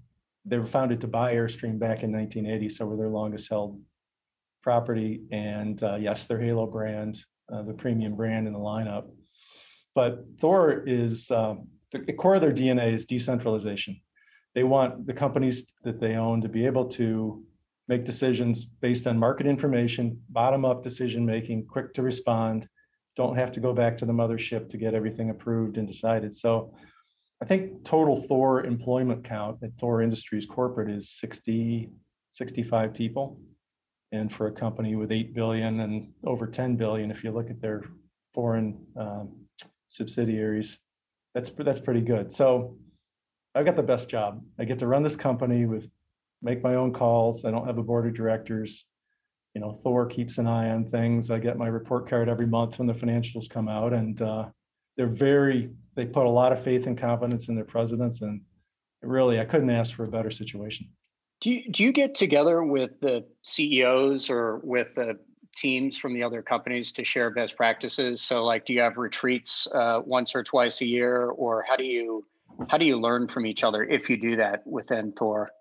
They 0.45 0.57
were 0.57 0.65
founded 0.65 1.01
to 1.01 1.07
buy 1.07 1.35
Airstream 1.35 1.77
back 1.79 2.03
in 2.03 2.11
1980, 2.11 2.69
so 2.69 2.85
we're 2.85 2.97
their 2.97 3.09
longest 3.09 3.49
held 3.49 3.79
property. 4.61 5.21
And 5.31 5.81
uh, 5.83 5.95
yes, 5.95 6.25
their 6.25 6.39
Halo 6.41 6.65
brand, 6.65 7.19
uh, 7.53 7.61
the 7.61 7.73
premium 7.73 8.15
brand 8.15 8.47
in 8.47 8.53
the 8.53 8.59
lineup. 8.59 9.05
But 9.95 10.25
Thor 10.39 10.83
is 10.87 11.29
um, 11.29 11.67
the 11.91 12.13
core 12.13 12.35
of 12.35 12.41
their 12.41 12.51
DNA 12.51 12.93
is 12.93 13.05
decentralization. 13.05 14.01
They 14.55 14.63
want 14.63 15.05
the 15.05 15.13
companies 15.13 15.67
that 15.83 15.99
they 16.01 16.15
own 16.15 16.41
to 16.41 16.49
be 16.49 16.65
able 16.65 16.85
to 16.89 17.43
make 17.87 18.05
decisions 18.05 18.65
based 18.65 19.07
on 19.07 19.17
market 19.17 19.45
information, 19.45 20.21
bottom 20.29 20.65
up 20.65 20.83
decision 20.83 21.25
making, 21.25 21.65
quick 21.67 21.93
to 21.93 22.01
respond 22.01 22.67
don't 23.15 23.35
have 23.35 23.51
to 23.51 23.59
go 23.59 23.73
back 23.73 23.97
to 23.97 24.05
the 24.05 24.13
mothership 24.13 24.69
to 24.69 24.77
get 24.77 24.93
everything 24.93 25.29
approved 25.29 25.77
and 25.77 25.87
decided. 25.87 26.33
So 26.33 26.73
I 27.41 27.45
think 27.45 27.83
total 27.83 28.15
Thor 28.15 28.63
employment 28.63 29.23
count 29.23 29.57
at 29.63 29.71
Thor 29.79 30.01
Industries 30.01 30.45
corporate 30.45 30.89
is 30.89 31.11
60, 31.11 31.89
65 32.31 32.93
people. 32.93 33.39
And 34.11 34.31
for 34.31 34.47
a 34.47 34.51
company 34.51 34.95
with 34.95 35.11
8 35.11 35.33
billion 35.33 35.79
and 35.81 36.11
over 36.23 36.47
10 36.47 36.75
billion, 36.75 37.11
if 37.11 37.23
you 37.23 37.31
look 37.31 37.49
at 37.49 37.61
their 37.61 37.83
foreign 38.33 38.79
um, 38.95 39.45
subsidiaries, 39.89 40.79
that's, 41.33 41.49
that's 41.49 41.79
pretty 41.79 42.01
good. 42.01 42.31
So 42.31 42.77
I've 43.55 43.65
got 43.65 43.75
the 43.75 43.83
best 43.83 44.09
job. 44.09 44.43
I 44.59 44.65
get 44.65 44.79
to 44.79 44.87
run 44.87 45.03
this 45.03 45.15
company 45.15 45.65
with, 45.65 45.89
make 46.43 46.63
my 46.63 46.75
own 46.75 46.93
calls. 46.93 47.45
I 47.45 47.51
don't 47.51 47.65
have 47.65 47.77
a 47.77 47.83
board 47.83 48.05
of 48.05 48.13
directors 48.13 48.85
you 49.53 49.61
know, 49.61 49.71
Thor 49.83 50.05
keeps 50.05 50.37
an 50.37 50.47
eye 50.47 50.71
on 50.71 50.85
things. 50.85 51.29
I 51.29 51.39
get 51.39 51.57
my 51.57 51.67
report 51.67 52.09
card 52.09 52.27
every 52.27 52.47
month 52.47 52.79
when 52.79 52.87
the 52.87 52.93
financials 52.93 53.49
come 53.49 53.69
out 53.69 53.93
and 53.93 54.19
uh, 54.21 54.45
they're 54.97 55.07
very, 55.07 55.69
they 55.95 56.05
put 56.05 56.25
a 56.25 56.29
lot 56.29 56.51
of 56.51 56.63
faith 56.63 56.87
and 56.87 56.97
confidence 56.97 57.49
in 57.49 57.55
their 57.55 57.65
presidents 57.65 58.21
and 58.21 58.41
really, 59.01 59.39
I 59.39 59.45
couldn't 59.45 59.69
ask 59.69 59.93
for 59.93 60.05
a 60.05 60.07
better 60.07 60.31
situation. 60.31 60.89
Do 61.41 61.51
you, 61.51 61.71
do 61.71 61.83
you 61.83 61.91
get 61.91 62.15
together 62.15 62.63
with 62.63 62.99
the 63.01 63.25
CEOs 63.43 64.29
or 64.29 64.59
with 64.63 64.95
the 64.95 65.19
teams 65.55 65.97
from 65.97 66.13
the 66.13 66.23
other 66.23 66.41
companies 66.41 66.93
to 66.93 67.03
share 67.03 67.29
best 67.29 67.57
practices? 67.57 68.21
So 68.21 68.43
like, 68.43 68.65
do 68.65 68.73
you 68.73 68.79
have 68.79 68.97
retreats 68.97 69.67
uh, 69.75 70.01
once 70.03 70.35
or 70.35 70.43
twice 70.43 70.81
a 70.81 70.85
year 70.85 71.25
or 71.25 71.63
how 71.67 71.75
do 71.75 71.83
you, 71.83 72.25
how 72.69 72.77
do 72.77 72.85
you 72.85 72.99
learn 72.99 73.27
from 73.27 73.45
each 73.45 73.63
other 73.63 73.83
if 73.83 74.09
you 74.09 74.17
do 74.17 74.37
that 74.37 74.65
within 74.65 75.11
Thor? 75.11 75.51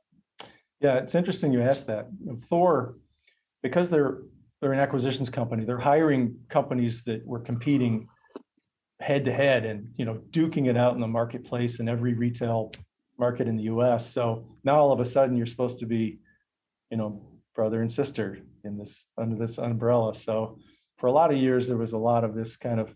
Yeah, 0.83 0.97
it's 0.97 1.15
interesting 1.15 1.53
you 1.53 1.63
asked 1.63 1.87
that. 1.87 2.09
Thor, 2.49 2.97
because 3.63 3.89
they're 3.89 4.19
they're 4.61 4.73
an 4.73 4.81
acquisitions 4.81 5.29
company, 5.31 5.65
they're 5.65 5.79
hiring 5.79 6.37
companies 6.49 7.05
that 7.05 7.25
were 7.27 7.41
competing 7.41 8.09
head 9.01 9.25
to 9.25 9.33
head 9.33 9.65
and 9.65 9.89
you 9.97 10.05
know 10.05 10.21
duking 10.31 10.69
it 10.69 10.77
out 10.77 10.95
in 10.95 11.01
the 11.01 11.07
marketplace 11.07 11.81
in 11.81 11.89
every 11.89 12.15
retail 12.15 12.73
market 13.19 13.47
in 13.47 13.57
the 13.57 13.65
US. 13.65 14.11
So 14.11 14.45
now 14.65 14.77
all 14.77 14.93
of 14.93 15.01
a 15.01 15.05
sudden 15.05 15.37
you're 15.37 15.47
supposed 15.47 15.79
to 15.81 15.87
be, 15.87 16.19
you 16.91 16.97
know, 16.97 17.23
brother 17.55 17.83
and 17.83 17.93
sister 17.93 18.39
in 18.65 18.77
this 18.77 19.07
under 19.17 19.37
this 19.37 19.59
umbrella. 19.59 20.15
So 20.15 20.59
for 20.99 21.07
a 21.07 21.13
lot 21.13 21.33
of 21.33 21.39
years 21.39 21.69
there 21.69 21.77
was 21.77 21.93
a 21.93 21.99
lot 21.99 22.25
of 22.25 22.35
this 22.35 22.57
kind 22.57 22.81
of 22.81 22.95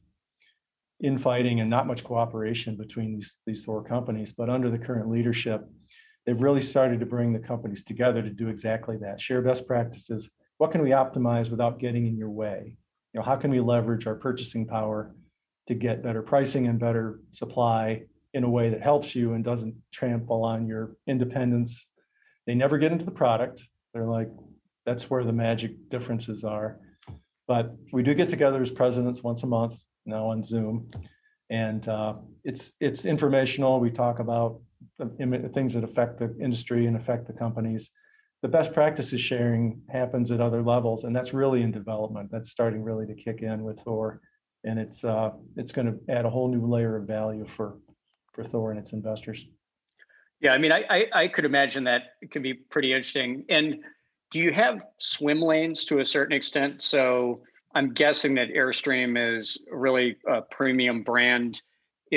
infighting 1.03 1.61
and 1.61 1.71
not 1.71 1.87
much 1.87 2.03
cooperation 2.03 2.77
between 2.77 3.15
these, 3.15 3.37
these 3.47 3.65
four 3.65 3.85
companies. 3.85 4.33
But 4.33 4.51
under 4.51 4.71
the 4.71 4.79
current 4.79 5.11
leadership, 5.11 5.69
they've 6.27 6.43
really 6.43 6.61
started 6.61 7.01
to 7.01 7.07
bring 7.07 7.33
the 7.33 7.39
companies 7.39 7.85
together 7.85 8.21
to 8.21 8.31
do 8.31 8.49
exactly 8.49 8.97
that, 8.99 9.21
share 9.21 9.41
best 9.41 9.67
practices. 9.67 10.29
What 10.59 10.73
can 10.73 10.83
we 10.83 10.91
optimize 10.91 11.51
without 11.51 11.79
getting 11.79 12.07
in 12.07 12.17
your 12.17 12.31
way? 12.31 12.77
You 13.13 13.21
know, 13.21 13.25
how 13.25 13.37
can 13.37 13.51
we 13.51 13.61
leverage 13.61 14.07
our 14.07 14.17
purchasing 14.17 14.67
power 14.67 15.15
to 15.69 15.75
get 15.75 16.03
better 16.03 16.23
pricing 16.23 16.67
and 16.67 16.79
better 16.79 17.21
supply 17.33 18.03
in 18.35 18.45
a 18.45 18.51
way 18.51 18.69
that 18.71 18.83
helps 18.83 19.15
you 19.15 19.35
and 19.35 19.45
doesn't 19.45 19.75
trample 19.93 20.45
on 20.45 20.67
your 20.67 20.97
independence? 21.07 21.89
They 22.47 22.55
never 22.55 22.79
get 22.79 22.93
into 22.93 23.05
the 23.05 23.11
product. 23.11 23.63
They're 23.95 24.05
like, 24.05 24.31
that's 24.85 25.09
where 25.09 25.25
the 25.25 25.33
magic 25.33 25.89
differences 25.91 26.45
are. 26.45 26.79
But 27.49 27.75
we 27.93 28.03
do 28.03 28.15
get 28.15 28.29
together 28.29 28.61
as 28.61 28.71
presidents 28.71 29.23
once 29.23 29.43
a 29.43 29.47
month 29.47 29.85
now 30.05 30.31
on 30.31 30.43
Zoom, 30.43 30.91
and 31.49 31.87
uh, 31.87 32.15
it's 32.45 32.75
it's 32.81 33.05
informational. 33.05 33.79
We 33.79 33.91
talk 33.91 34.19
about 34.19 34.61
things 35.55 35.75
that 35.75 35.85
affect 35.85 36.19
the 36.19 36.37
industry 36.41 36.87
and 36.87 36.97
affect 36.97 37.27
the 37.27 37.33
companies. 37.33 37.91
The 38.43 38.49
best 38.49 38.73
practices 38.73 39.21
sharing 39.21 39.81
happens 39.89 40.31
at 40.31 40.41
other 40.41 40.63
levels, 40.63 41.05
and 41.05 41.15
that's 41.15 41.33
really 41.33 41.63
in 41.63 41.73
development. 41.73 42.31
That's 42.31 42.51
starting 42.51 42.83
really 42.83 43.07
to 43.07 43.15
kick 43.15 43.43
in 43.43 43.65
with 43.65 43.81
Thor, 43.81 44.21
and 44.65 44.79
it's 44.79 45.05
uh, 45.05 45.31
it's 45.57 45.73
going 45.73 45.87
to 45.87 46.13
add 46.13 46.25
a 46.25 46.31
whole 46.31 46.49
new 46.49 46.67
layer 46.67 46.97
of 46.97 47.07
value 47.07 47.47
for 47.57 47.79
for 48.33 48.45
Thor 48.45 48.71
and 48.71 48.79
its 48.79 48.93
investors. 48.93 49.47
Yeah, 50.41 50.53
I 50.53 50.59
mean, 50.59 50.71
I, 50.71 50.85
I, 50.91 51.07
I 51.15 51.29
could 51.29 51.47
imagine 51.47 51.85
that 51.85 52.03
it 52.21 52.31
can 52.31 52.43
be 52.43 52.53
pretty 52.53 52.93
interesting. 52.93 53.45
And 53.49 53.77
do 54.31 54.41
you 54.41 54.53
have 54.53 54.85
swim 54.99 55.41
lanes 55.41 55.87
to 55.87 56.01
a 56.01 56.05
certain 56.05 56.37
extent? 56.37 56.83
So 56.83 57.43
I'm 57.75 57.95
guessing 57.95 58.35
that 58.35 58.49
Airstream 58.49 59.39
is 59.39 59.59
really 59.71 60.17
a 60.29 60.43
premium 60.43 61.03
brand. 61.03 61.63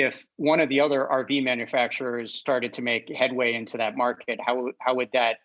If 0.00 0.26
one 0.36 0.60
of 0.60 0.68
the 0.70 0.80
other 0.80 1.06
RV 1.10 1.44
manufacturers 1.44 2.34
started 2.34 2.72
to 2.74 2.82
make 2.82 3.10
headway 3.14 3.52
into 3.54 3.76
that 3.76 3.96
market, 3.96 4.38
how 4.44 4.70
how 4.78 4.94
would 4.94 5.10
that 5.12 5.36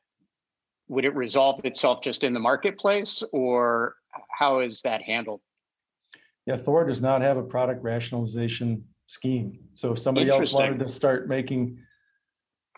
would 0.88 1.04
it 1.04 1.16
resolve 1.16 1.66
itself 1.66 2.02
just 2.02 2.24
in 2.24 2.34
the 2.34 2.40
marketplace, 2.40 3.22
or 3.34 3.96
how 4.30 4.60
is 4.60 4.82
that 4.84 5.02
handled? 5.02 5.42
Yeah, 6.46 6.58
Thor 6.58 6.86
does 6.86 7.02
not 7.02 7.22
have 7.22 7.38
a 7.38 7.44
product 7.44 7.84
rationalization 7.84 8.86
scheme. 9.08 9.60
So 9.74 9.92
if 9.92 10.00
somebody 10.00 10.30
else 10.30 10.54
wanted 10.54 10.80
to 10.80 10.88
start 10.88 11.28
making 11.28 11.80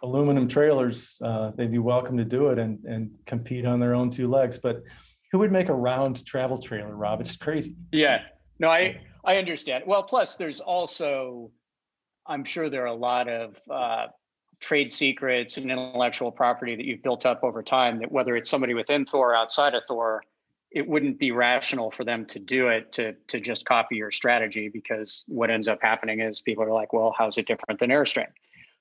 aluminum 0.02 0.48
trailers, 0.48 1.18
uh, 1.22 1.52
they'd 1.56 1.72
be 1.72 1.78
welcome 1.78 2.18
to 2.18 2.26
do 2.26 2.48
it 2.48 2.60
and, 2.60 2.84
and 2.86 3.12
compete 3.26 3.66
on 3.66 3.80
their 3.80 3.94
own 3.94 4.10
two 4.10 4.30
legs. 4.30 4.58
But 4.58 4.84
who 5.32 5.40
would 5.40 5.52
make 5.52 5.70
a 5.70 5.74
round 5.74 6.26
travel 6.26 6.58
trailer, 6.58 6.96
Rob? 6.96 7.22
It's 7.22 7.36
crazy. 7.36 7.76
Yeah, 7.92 8.22
no, 8.60 8.70
I 8.70 9.02
I 9.28 9.38
understand. 9.38 9.84
Well, 9.86 10.04
plus 10.04 10.38
there's 10.38 10.62
also, 10.62 11.52
I'm 12.28 12.44
sure 12.44 12.70
there 12.70 12.84
are 12.84 12.88
a 12.88 12.94
lot 12.94 13.28
of 13.28 13.60
uh, 13.70 14.08
trade 14.60 14.92
secrets 14.92 15.58
and 15.58 15.72
intellectual 15.72 16.32
property 16.32 16.76
that 16.76 16.86
you've 16.86 17.04
built 17.04 17.26
up 17.26 17.44
over 17.44 17.64
time. 17.64 18.00
That 18.00 18.12
whether 18.12 18.36
it's 18.36 18.50
somebody 18.50 18.74
within 18.74 19.06
Thor, 19.06 19.32
or 19.32 19.36
outside 19.36 19.76
of 19.76 19.84
Thor, 19.88 20.24
it 20.72 20.88
wouldn't 20.88 21.20
be 21.20 21.32
rational 21.32 21.92
for 21.92 22.04
them 22.04 22.26
to 22.28 22.40
do 22.40 22.68
it 22.68 22.92
to 22.94 23.14
to 23.28 23.40
just 23.40 23.66
copy 23.66 23.96
your 23.96 24.12
strategy 24.12 24.70
because 24.70 25.24
what 25.28 25.50
ends 25.50 25.68
up 25.68 25.80
happening 25.82 26.20
is 26.20 26.42
people 26.42 26.64
are 26.64 26.74
like, 26.74 26.94
well, 26.94 27.14
how's 27.18 27.38
it 27.38 27.48
different 27.48 27.80
than 27.80 27.90
Airstream? 27.90 28.28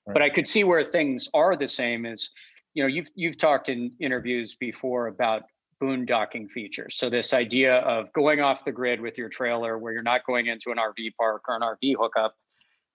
Right. 0.05 0.13
But 0.13 0.21
I 0.21 0.29
could 0.29 0.47
see 0.47 0.63
where 0.63 0.83
things 0.83 1.29
are 1.33 1.55
the 1.55 1.67
same 1.67 2.05
as, 2.05 2.31
you 2.73 2.83
know, 2.83 2.87
you've 2.87 3.09
you've 3.15 3.37
talked 3.37 3.69
in 3.69 3.91
interviews 3.99 4.55
before 4.55 5.07
about 5.07 5.43
boondocking 5.81 6.49
features. 6.49 6.95
So 6.95 7.09
this 7.09 7.33
idea 7.33 7.75
of 7.77 8.11
going 8.13 8.41
off 8.41 8.65
the 8.65 8.71
grid 8.71 8.99
with 8.99 9.17
your 9.17 9.29
trailer 9.29 9.77
where 9.77 9.93
you're 9.93 10.01
not 10.01 10.25
going 10.25 10.47
into 10.47 10.71
an 10.71 10.77
RV 10.77 11.15
park 11.19 11.43
or 11.47 11.55
an 11.55 11.61
RV 11.61 11.95
hookup 11.99 12.35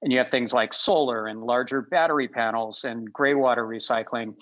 and 0.03 0.13
you 0.13 0.19
have 0.19 0.31
things 0.31 0.53
like 0.53 0.75
solar 0.75 1.29
and 1.29 1.41
larger 1.41 1.83
battery 1.83 2.29
panels 2.29 2.85
and 2.85 3.11
gray 3.13 3.35
water 3.35 3.67
recycling. 3.67 4.35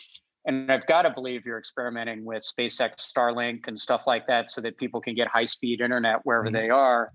And 0.46 0.72
I've 0.72 0.86
got 0.86 1.02
to 1.02 1.10
believe 1.10 1.44
you're 1.44 1.58
experimenting 1.58 2.24
with 2.24 2.42
SpaceX 2.42 3.06
Starlink 3.14 3.68
and 3.68 3.78
stuff 3.78 4.04
like 4.06 4.26
that 4.26 4.48
so 4.48 4.62
that 4.62 4.78
people 4.78 5.00
can 5.00 5.14
get 5.14 5.28
high 5.28 5.44
speed 5.44 5.82
internet 5.82 6.20
wherever 6.24 6.46
mm-hmm. 6.46 6.56
they 6.56 6.70
are. 6.70 7.12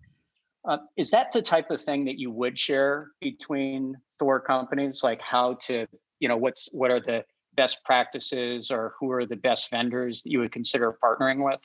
Uh, 0.68 0.78
is 0.98 1.12
that 1.12 1.32
the 1.32 1.42
type 1.42 1.70
of 1.72 1.82
thing 1.82 2.06
that 2.06 2.20
you 2.20 2.32
would 2.32 2.58
share 2.58 3.10
between 3.20 3.96
Thor 4.20 4.40
companies, 4.40 5.04
like 5.04 5.22
how 5.22 5.56
to, 5.66 5.88
you 6.20 6.28
know, 6.28 6.38
what's 6.38 6.70
what 6.72 6.92
are 6.92 7.00
the 7.00 7.24
best 7.56 7.84
practices 7.84 8.72
or 8.72 8.94
who 9.00 9.12
are 9.12 9.26
the 9.26 9.36
best 9.36 9.70
vendors 9.70 10.22
that 10.24 10.32
you 10.32 10.40
would 10.40 10.52
consider 10.52 10.98
partnering 11.04 11.44
with? 11.44 11.60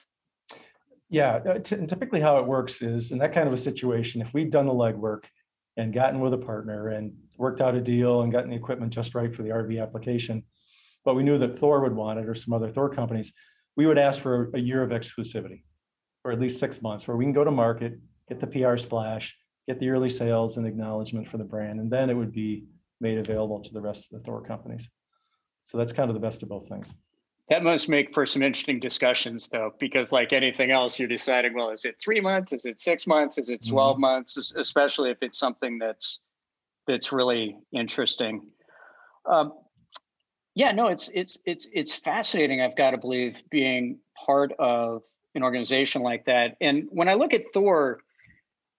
Yeah, 1.09 1.37
uh, 1.37 1.59
t- 1.59 1.87
typically 1.87 2.21
how 2.21 2.38
it 2.38 2.47
works 2.47 2.83
is 2.83 3.11
in 3.11 3.19
that 3.19 3.33
kind 3.33 3.47
of 3.49 3.53
a 3.53 3.57
situation, 3.57 4.21
if 4.21 4.33
we've 4.33 4.51
done 4.51 4.66
the 4.66 4.73
legwork 4.73 5.25
and 5.76 5.94
gotten 5.94 6.20
with 6.20 6.35
a 6.35 6.38
partner 6.38 6.88
and 6.88 7.12
worked 7.37 7.61
out 7.61 7.74
a 7.74 7.80
deal 7.80 8.22
and 8.22 8.33
gotten 8.33 8.50
the 8.50 8.56
equipment 8.56 8.92
just 8.92 9.14
right 9.14 9.35
for 9.35 9.42
the 9.42 9.50
RV 9.50 9.80
application, 9.80 10.42
but 11.04 11.14
we 11.14 11.22
knew 11.22 11.38
that 11.38 11.59
Thor 11.59 11.80
would 11.80 11.94
want 11.94 12.18
it 12.18 12.26
or 12.26 12.35
some 12.35 12.52
other 12.52 12.70
Thor 12.70 12.90
companies, 12.90 13.33
we 13.76 13.87
would 13.87 13.98
ask 13.98 14.20
for 14.20 14.50
a 14.54 14.59
year 14.59 14.83
of 14.83 14.90
exclusivity 14.90 15.62
or 16.24 16.33
at 16.33 16.40
least 16.40 16.59
six 16.59 16.83
months 16.83 17.09
where 17.09 17.16
we 17.16 17.24
can 17.24 17.33
go 17.33 17.44
to 17.44 17.50
market, 17.50 17.98
get 18.28 18.40
the 18.40 18.46
PR 18.46 18.76
splash, 18.76 19.37
get 19.66 19.80
the 19.80 19.88
early 19.88 20.11
sales 20.11 20.56
and 20.56 20.66
acknowledgement 20.66 21.28
for 21.28 21.38
the 21.38 21.44
brand, 21.44 21.80
and 21.80 21.90
then 21.90 22.11
it 22.11 22.14
would 22.14 22.33
be 22.33 22.64
made 23.00 23.18
available 23.18 23.61
to 23.62 23.72
the 23.72 23.80
rest 23.80 24.12
of 24.12 24.18
the 24.18 24.24
Thor 24.24 24.42
companies. 24.42 24.88
So 25.64 25.78
that's 25.78 25.92
kind 25.92 26.11
of 26.11 26.14
the 26.14 26.20
best 26.20 26.42
of 26.42 26.48
both 26.48 26.68
things. 26.68 26.92
That 27.51 27.65
must 27.65 27.89
make 27.89 28.15
for 28.15 28.25
some 28.25 28.43
interesting 28.43 28.79
discussions, 28.79 29.49
though, 29.49 29.75
because 29.81 30.13
like 30.13 30.33
anything 30.33 30.71
else, 30.71 31.01
you're 31.01 31.09
deciding, 31.09 31.55
well, 31.55 31.71
is 31.71 31.85
it 31.85 31.97
three 32.01 32.21
months? 32.21 32.53
Is 32.53 32.65
it 32.65 32.79
six 32.79 33.09
months? 33.09 33.39
Is 33.39 33.51
it 33.51 33.67
12 33.67 33.95
mm-hmm. 33.95 34.01
months? 34.01 34.55
Especially 34.57 35.11
if 35.11 35.19
it's 35.21 35.39
something 35.39 35.79
that's 35.79 36.21
that's 36.87 37.13
really 37.13 37.59
interesting. 37.73 38.43
Um, 39.27 39.53
yeah, 40.55 40.71
no, 40.71 40.87
it's 40.87 41.09
it's 41.09 41.39
it's 41.45 41.69
it's 41.73 41.95
fascinating. 41.95 42.61
I've 42.61 42.77
got 42.77 42.93
to 42.93 42.99
believe 42.99 43.43
being 43.51 43.99
part 44.27 44.53
of 44.59 45.03
an 45.35 45.43
organization 45.43 46.03
like 46.03 46.25
that. 46.27 46.57
And 46.61 46.89
when 46.91 47.09
I 47.09 47.15
look 47.15 47.35
at 47.35 47.53
Thor, 47.53 48.01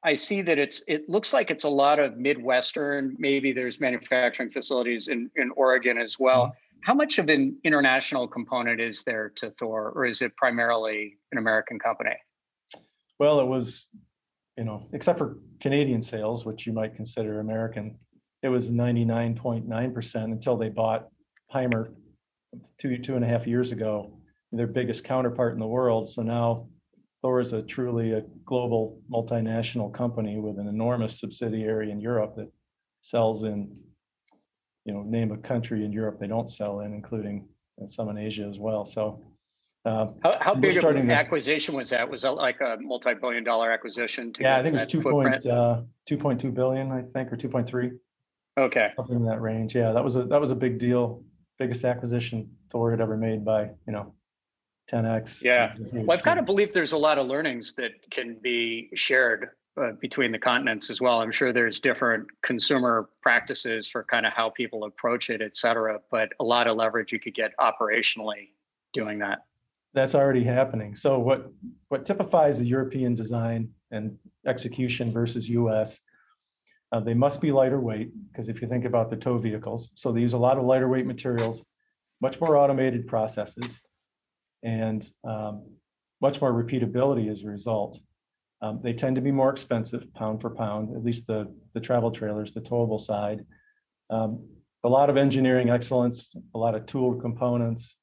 I 0.04 0.16
see 0.16 0.42
that 0.44 0.58
it's 0.58 0.82
it 0.88 1.10
looks 1.10 1.34
like 1.34 1.52
it's 1.52 1.66
a 1.66 1.70
lot 1.70 2.00
of 2.00 2.18
Midwestern. 2.18 3.16
Maybe 3.20 3.52
there's 3.52 3.80
manufacturing 3.80 4.50
facilities 4.50 5.10
in, 5.10 5.30
in 5.36 5.52
Oregon 5.56 5.98
as 5.98 6.18
well. 6.18 6.46
Mm-hmm. 6.46 6.71
How 6.84 6.94
much 6.94 7.20
of 7.20 7.30
an 7.30 7.58
international 7.64 8.28
component 8.28 8.82
is 8.82 9.04
there 9.04 9.30
to 9.36 9.52
Thor, 9.52 9.92
or 9.96 10.06
is 10.06 10.22
it 10.22 10.36
primarily 10.36 11.18
an 11.32 11.38
American 11.38 11.78
company? 11.78 12.16
Well, 13.20 13.40
it 13.40 13.46
was, 13.46 13.90
you 14.58 14.64
know, 14.64 14.88
except 14.92 15.20
for 15.20 15.38
Canadian 15.60 16.02
sales, 16.02 16.44
which 16.44 16.66
you 16.66 16.74
might 16.74 16.96
consider 16.96 17.40
American, 17.40 17.98
it 18.42 18.50
was 18.50 18.72
99.9% 18.72 20.24
until 20.24 20.58
they 20.58 20.70
bought 20.70 21.08
Hymer 21.52 21.94
two 22.80 22.98
two 22.98 23.16
and 23.16 23.24
a 23.24 23.28
half 23.28 23.46
years 23.46 23.72
ago, 23.72 24.18
their 24.52 24.68
biggest 24.68 25.04
counterpart 25.04 25.54
in 25.54 25.60
the 25.60 25.68
world. 25.68 26.10
So 26.10 26.22
now 26.24 26.68
Thor 27.22 27.40
is 27.40 27.54
a 27.54 27.62
truly 27.62 28.14
a 28.14 28.24
global 28.46 29.00
multinational 29.12 29.94
company 29.94 30.40
with 30.40 30.58
an 30.58 30.68
enormous 30.68 31.20
subsidiary 31.20 31.92
in 31.92 32.02
Europe 32.02 32.36
that 32.38 32.52
sells 33.02 33.44
in, 33.44 33.76
you 34.86 34.94
know, 34.94 35.04
name 35.04 35.32
a 35.32 35.38
country 35.38 35.86
in 35.86 35.92
Europe 35.92 36.20
they 36.20 36.28
don't 36.28 36.50
sell 36.50 36.82
in, 36.82 36.94
including 36.94 37.48
some 37.86 38.10
in 38.10 38.18
Asia 38.18 38.48
as 38.50 38.60
well. 38.60 38.86
So, 38.86 39.24
uh, 39.86 40.08
how, 40.24 40.32
how 40.40 40.56
big 40.56 40.78
of 40.78 40.96
an 40.96 41.10
acquisition 41.10 41.76
was 41.76 41.90
that? 41.90 42.10
Was 42.10 42.22
that 42.22 42.32
like 42.32 42.62
a 42.62 42.78
multi-billion 42.80 43.44
dollar 43.44 43.72
acquisition? 43.72 44.34
yeah, 44.40 44.58
I 44.58 44.64
think 44.64 44.76
it 44.76 44.80
was 44.80 44.88
two 44.88 45.02
point 45.02 45.46
uh, 45.46 45.82
two 46.06 46.18
point 46.18 46.40
two 46.40 46.52
billion, 46.52 46.92
I 46.92 47.02
think, 47.14 47.32
or 47.32 47.38
two 47.38 47.50
point 47.50 47.68
three. 47.68 47.92
Okay, 48.58 48.90
something 48.96 49.16
in 49.16 49.26
that 49.26 49.42
range. 49.42 49.76
Yeah, 49.76 49.92
that 49.92 50.04
was 50.04 50.16
a 50.16 50.24
that 50.26 50.40
was 50.40 50.52
a 50.52 50.56
big 50.56 50.78
deal, 50.78 51.24
biggest 51.58 51.84
acquisition 51.84 52.50
Thor 52.72 52.92
had 52.92 53.02
ever 53.02 53.18
made 53.18 53.44
by 53.44 53.64
you 53.88 53.94
know 53.94 54.14
10x. 54.92 55.44
Yeah. 55.44 55.74
Well, 55.94 56.12
I've 56.12 56.24
got 56.24 56.36
to 56.36 56.42
believe 56.42 56.74
there's 56.74 56.92
a 56.92 56.98
lot 56.98 57.18
of 57.18 57.28
learnings 57.28 57.74
that 57.76 57.92
can 58.10 58.38
be 58.42 58.90
shared 58.94 59.50
uh, 59.80 59.92
between 60.02 60.32
the 60.32 60.40
continents 60.40 60.90
as 60.90 61.00
well. 61.00 61.22
I'm 61.22 61.32
sure 61.32 61.54
there's 61.54 61.80
different 61.80 62.28
consumer 62.42 63.10
practices 63.22 63.88
for 63.88 64.04
kind 64.04 64.26
of 64.26 64.34
how 64.34 64.50
people 64.50 64.84
approach 64.84 65.30
it, 65.30 65.42
et 65.42 65.56
cetera, 65.56 66.00
but 66.12 66.30
a 66.40 66.44
lot 66.44 66.68
of 66.68 66.78
leverage 66.78 67.12
you 67.12 67.20
could 67.20 67.34
get 67.34 67.52
operationally 67.60 68.50
doing 68.94 69.20
that. 69.20 69.46
That's 69.94 70.16
already 70.16 70.44
happening. 70.44 70.96
So 70.96 71.20
what 71.20 71.52
what 71.90 72.06
typifies 72.06 72.60
a 72.60 72.66
European 72.66 73.16
design 73.16 73.70
and 73.92 74.18
execution 74.46 75.12
versus 75.12 75.50
US, 75.50 76.00
uh, 76.92 77.00
they 77.00 77.14
must 77.14 77.42
be 77.42 77.52
lighter 77.52 77.80
weight 77.80 78.12
because 78.32 78.48
if 78.48 78.62
you 78.62 78.68
think 78.68 78.86
about 78.86 79.10
the 79.10 79.18
tow 79.18 79.38
vehicles, 79.38 79.92
so 79.96 80.12
they 80.12 80.22
use 80.22 80.34
a 80.34 80.38
lot 80.38 80.58
of 80.58 80.64
lighter 80.64 80.88
weight 80.88 81.06
materials, 81.06 81.64
much 82.22 82.40
more 82.40 82.58
automated 82.58 83.08
processes, 83.08 83.82
and 84.64 85.10
um, 85.24 85.66
much 86.22 86.40
more 86.40 86.54
repeatability 86.54 87.30
as 87.30 87.44
a 87.44 87.48
result. 87.48 88.00
Um, 88.62 88.80
they 88.84 88.94
tend 88.94 89.16
to 89.16 89.22
be 89.22 89.32
more 89.32 89.50
expensive 89.50 90.14
pound 90.14 90.42
for 90.42 90.52
pound, 90.52 90.96
at 90.96 91.04
least 91.04 91.28
the, 91.28 91.52
the 91.74 91.80
travel 91.80 92.12
trailers, 92.12 92.54
the 92.54 92.62
towable 92.62 93.02
side. 93.02 93.44
Um, 94.10 94.48
a 94.84 94.90
lot 94.90 95.10
of 95.10 95.18
engineering 95.18 95.70
excellence, 95.70 96.36
a 96.54 96.58
lot 96.58 96.76
of 96.76 96.86
tool 96.86 97.20
components, 97.20 97.96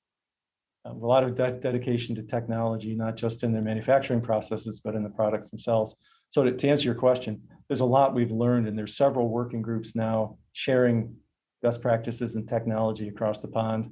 um, 0.85 1.03
a 1.03 1.07
lot 1.07 1.25
of 1.25 1.35
de- 1.35 1.61
dedication 1.61 2.15
to 2.17 2.23
technology, 2.23 2.95
not 2.95 3.17
just 3.17 3.43
in 3.43 3.53
their 3.53 3.63
manufacturing 3.63 4.21
processes, 4.21 4.81
but 4.83 4.95
in 4.95 5.03
the 5.03 5.11
products 5.11 5.51
themselves. 5.51 5.95
So 6.29 6.45
to, 6.45 6.53
to 6.53 6.69
answer 6.69 6.85
your 6.85 6.95
question, 6.95 7.41
there's 7.69 7.81
a 7.81 7.85
lot 7.85 8.15
we've 8.15 8.33
learned, 8.33 8.67
and 8.67 8.77
there's 8.77 8.97
several 8.97 9.29
working 9.29 9.63
groups 9.63 9.95
now 9.95 10.39
sharing 10.53 11.15
best 11.63 11.83
practices 11.83 12.37
and 12.37 12.49
technology 12.49 13.09
across 13.09 13.41
the 13.41 13.49
pond, 13.49 13.91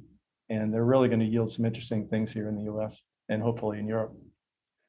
and 0.49 0.73
they're 0.73 0.85
really 0.85 1.09
going 1.09 1.21
to 1.21 1.27
yield 1.27 1.51
some 1.51 1.65
interesting 1.65 2.09
things 2.09 2.33
here 2.33 2.49
in 2.49 2.57
the 2.57 2.65
U.S. 2.65 3.03
and 3.29 3.43
hopefully 3.43 3.79
in 3.79 3.87
Europe. 3.87 4.15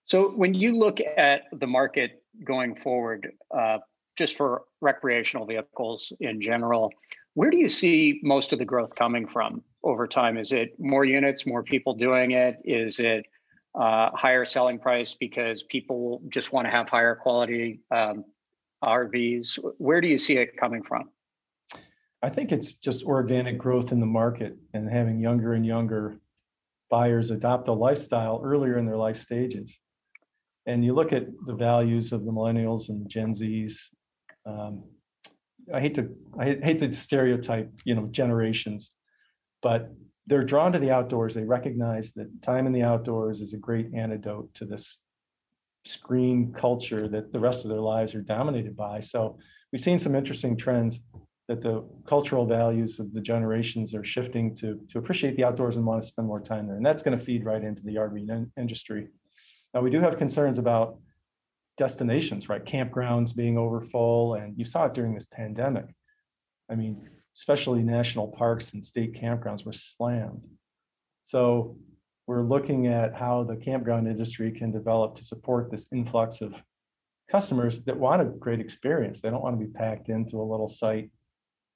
So 0.07 0.29
when 0.29 0.53
you 0.53 0.79
look 0.79 0.99
at 1.01 1.41
the 1.51 1.67
market 1.67 2.23
going 2.45 2.75
forward, 2.75 3.29
uh, 3.55 3.79
just 4.17 4.37
for 4.37 4.63
recreational 4.79 5.45
vehicles 5.45 6.13
in 6.21 6.39
general, 6.39 6.91
where 7.33 7.51
do 7.51 7.57
you 7.57 7.67
see 7.67 8.21
most 8.23 8.53
of 8.53 8.59
the 8.59 8.65
growth 8.65 8.95
coming 8.95 9.27
from 9.27 9.61
over 9.83 10.07
time? 10.07 10.37
Is 10.37 10.53
it 10.53 10.69
more 10.79 11.03
units, 11.03 11.45
more 11.45 11.61
people 11.61 11.93
doing 11.93 12.31
it? 12.31 12.55
Is 12.63 13.01
it 13.01 13.25
uh, 13.77 14.09
higher 14.13 14.45
selling 14.45 14.79
price 14.79 15.13
because 15.13 15.63
people 15.63 16.21
just 16.29 16.53
want 16.53 16.65
to 16.67 16.71
have 16.71 16.87
higher 16.87 17.13
quality 17.13 17.81
um, 17.91 18.23
RVs? 18.85 19.59
Where 19.77 19.99
do 19.99 20.07
you 20.07 20.17
see 20.17 20.37
it 20.37 20.55
coming 20.57 20.83
from? 20.83 21.09
I 22.23 22.29
think 22.29 22.53
it's 22.53 22.75
just 22.75 23.03
organic 23.03 23.57
growth 23.57 23.91
in 23.91 23.99
the 23.99 24.05
market 24.05 24.55
and 24.73 24.89
having 24.89 25.19
younger 25.19 25.51
and 25.51 25.65
younger 25.65 26.21
buyers 26.89 27.29
adopt 27.29 27.65
the 27.65 27.75
lifestyle 27.75 28.41
earlier 28.41 28.77
in 28.77 28.85
their 28.85 28.95
life 28.95 29.17
stages. 29.17 29.77
And 30.67 30.84
you 30.84 30.93
look 30.93 31.13
at 31.13 31.27
the 31.45 31.56
values 31.56 32.12
of 32.12 32.25
the 32.25 32.32
millennials 32.32 32.89
and 32.89 33.10
Gen 33.10 33.34
Zs. 33.34 33.88
Um, 34.45 34.84
I 35.73 35.80
hate 35.80 35.95
to 35.95 36.10
I 36.39 36.58
hate 36.62 36.80
to 36.80 36.93
stereotype, 36.93 37.71
you 37.86 37.95
know, 37.95 38.08
generations, 38.12 38.91
but 39.62 39.89
they're 40.27 40.43
drawn 40.43 40.73
to 40.73 40.80
the 40.80 40.91
outdoors. 40.91 41.34
They 41.34 41.43
recognize 41.43 42.12
that 42.13 42.41
time 42.41 42.67
in 42.67 42.73
the 42.73 42.84
outdoors 42.84 43.39
is 43.39 43.53
a 43.53 43.58
great 43.58 43.93
antidote 43.93 44.53
to 44.56 44.65
this 44.65 44.99
screen 45.86 46.53
culture 46.53 47.08
that 47.08 47.32
the 47.32 47.39
rest 47.39 47.63
of 47.63 47.69
their 47.69 47.80
lives 47.80 48.13
are 48.13 48.21
dominated 48.21 48.75
by. 48.75 48.99
So 48.99 49.38
we've 49.71 49.82
seen 49.82 49.99
some 49.99 50.15
interesting 50.15 50.58
trends 50.58 50.99
that 51.47 51.62
the 51.62 51.82
cultural 52.06 52.45
values 52.45 52.99
of 52.99 53.13
the 53.13 53.21
generations 53.21 53.95
are 53.95 54.03
shifting 54.03 54.53
to 54.56 54.80
to 54.89 54.99
appreciate 54.99 55.38
the 55.38 55.45
outdoors 55.45 55.77
and 55.77 55.86
want 55.86 56.01
to 56.01 56.08
spend 56.08 56.27
more 56.27 56.41
time 56.41 56.67
there. 56.67 56.75
And 56.75 56.86
that's 56.86 57.03
going 57.03 57.17
to 57.17 57.23
feed 57.23 57.45
right 57.45 57.63
into 57.63 57.84
the 57.84 57.95
RV 57.95 58.51
industry. 58.58 59.08
Now 59.77 59.83
we 59.83 59.91
do 59.91 59.99
have 59.99 60.17
concerns 60.17 60.57
about 60.57 60.97
destinations, 61.77 62.49
right? 62.49 62.65
Campgrounds 62.65 63.35
being 63.35 63.59
overfull, 63.59 64.33
and 64.33 64.57
you 64.57 64.65
saw 64.65 64.85
it 64.85 64.95
during 64.95 65.13
this 65.13 65.27
pandemic. 65.27 65.85
I 66.67 66.73
mean, 66.73 67.07
especially 67.35 67.83
national 67.83 68.29
parks 68.29 68.73
and 68.73 68.83
state 68.83 69.13
campgrounds 69.13 69.67
were 69.67 69.73
slammed. 69.73 70.41
So 71.21 71.77
we're 72.25 72.41
looking 72.41 72.87
at 72.87 73.13
how 73.13 73.43
the 73.43 73.55
campground 73.55 74.07
industry 74.07 74.51
can 74.51 74.71
develop 74.71 75.13
to 75.17 75.23
support 75.23 75.69
this 75.69 75.85
influx 75.93 76.41
of 76.41 76.55
customers 77.29 77.83
that 77.83 77.99
want 77.99 78.23
a 78.23 78.25
great 78.25 78.59
experience. 78.59 79.21
They 79.21 79.29
don't 79.29 79.43
want 79.43 79.59
to 79.59 79.63
be 79.63 79.71
packed 79.71 80.09
into 80.09 80.41
a 80.41 80.49
little 80.49 80.67
site, 80.67 81.11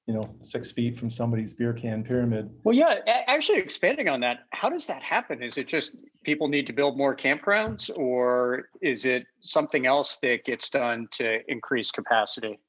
you 0.07 0.13
know, 0.13 0.35
six 0.41 0.71
feet 0.71 0.97
from 0.97 1.09
somebody's 1.09 1.53
beer 1.53 1.73
can 1.73 2.03
pyramid. 2.03 2.49
Well, 2.63 2.75
yeah, 2.75 2.99
actually 3.27 3.59
expanding 3.59 4.09
on 4.09 4.19
that, 4.21 4.39
how 4.51 4.69
does 4.69 4.87
that 4.87 5.01
happen? 5.03 5.43
Is 5.43 5.57
it 5.57 5.67
just 5.67 5.95
people 6.23 6.47
need 6.47 6.67
to 6.67 6.73
build 6.73 6.97
more 6.97 7.15
campgrounds 7.15 7.89
or 7.95 8.69
is 8.81 9.05
it 9.05 9.25
something 9.41 9.85
else 9.85 10.17
that 10.23 10.43
gets 10.43 10.69
done 10.69 11.07
to 11.11 11.39
increase 11.47 11.91
capacity? 11.91 12.59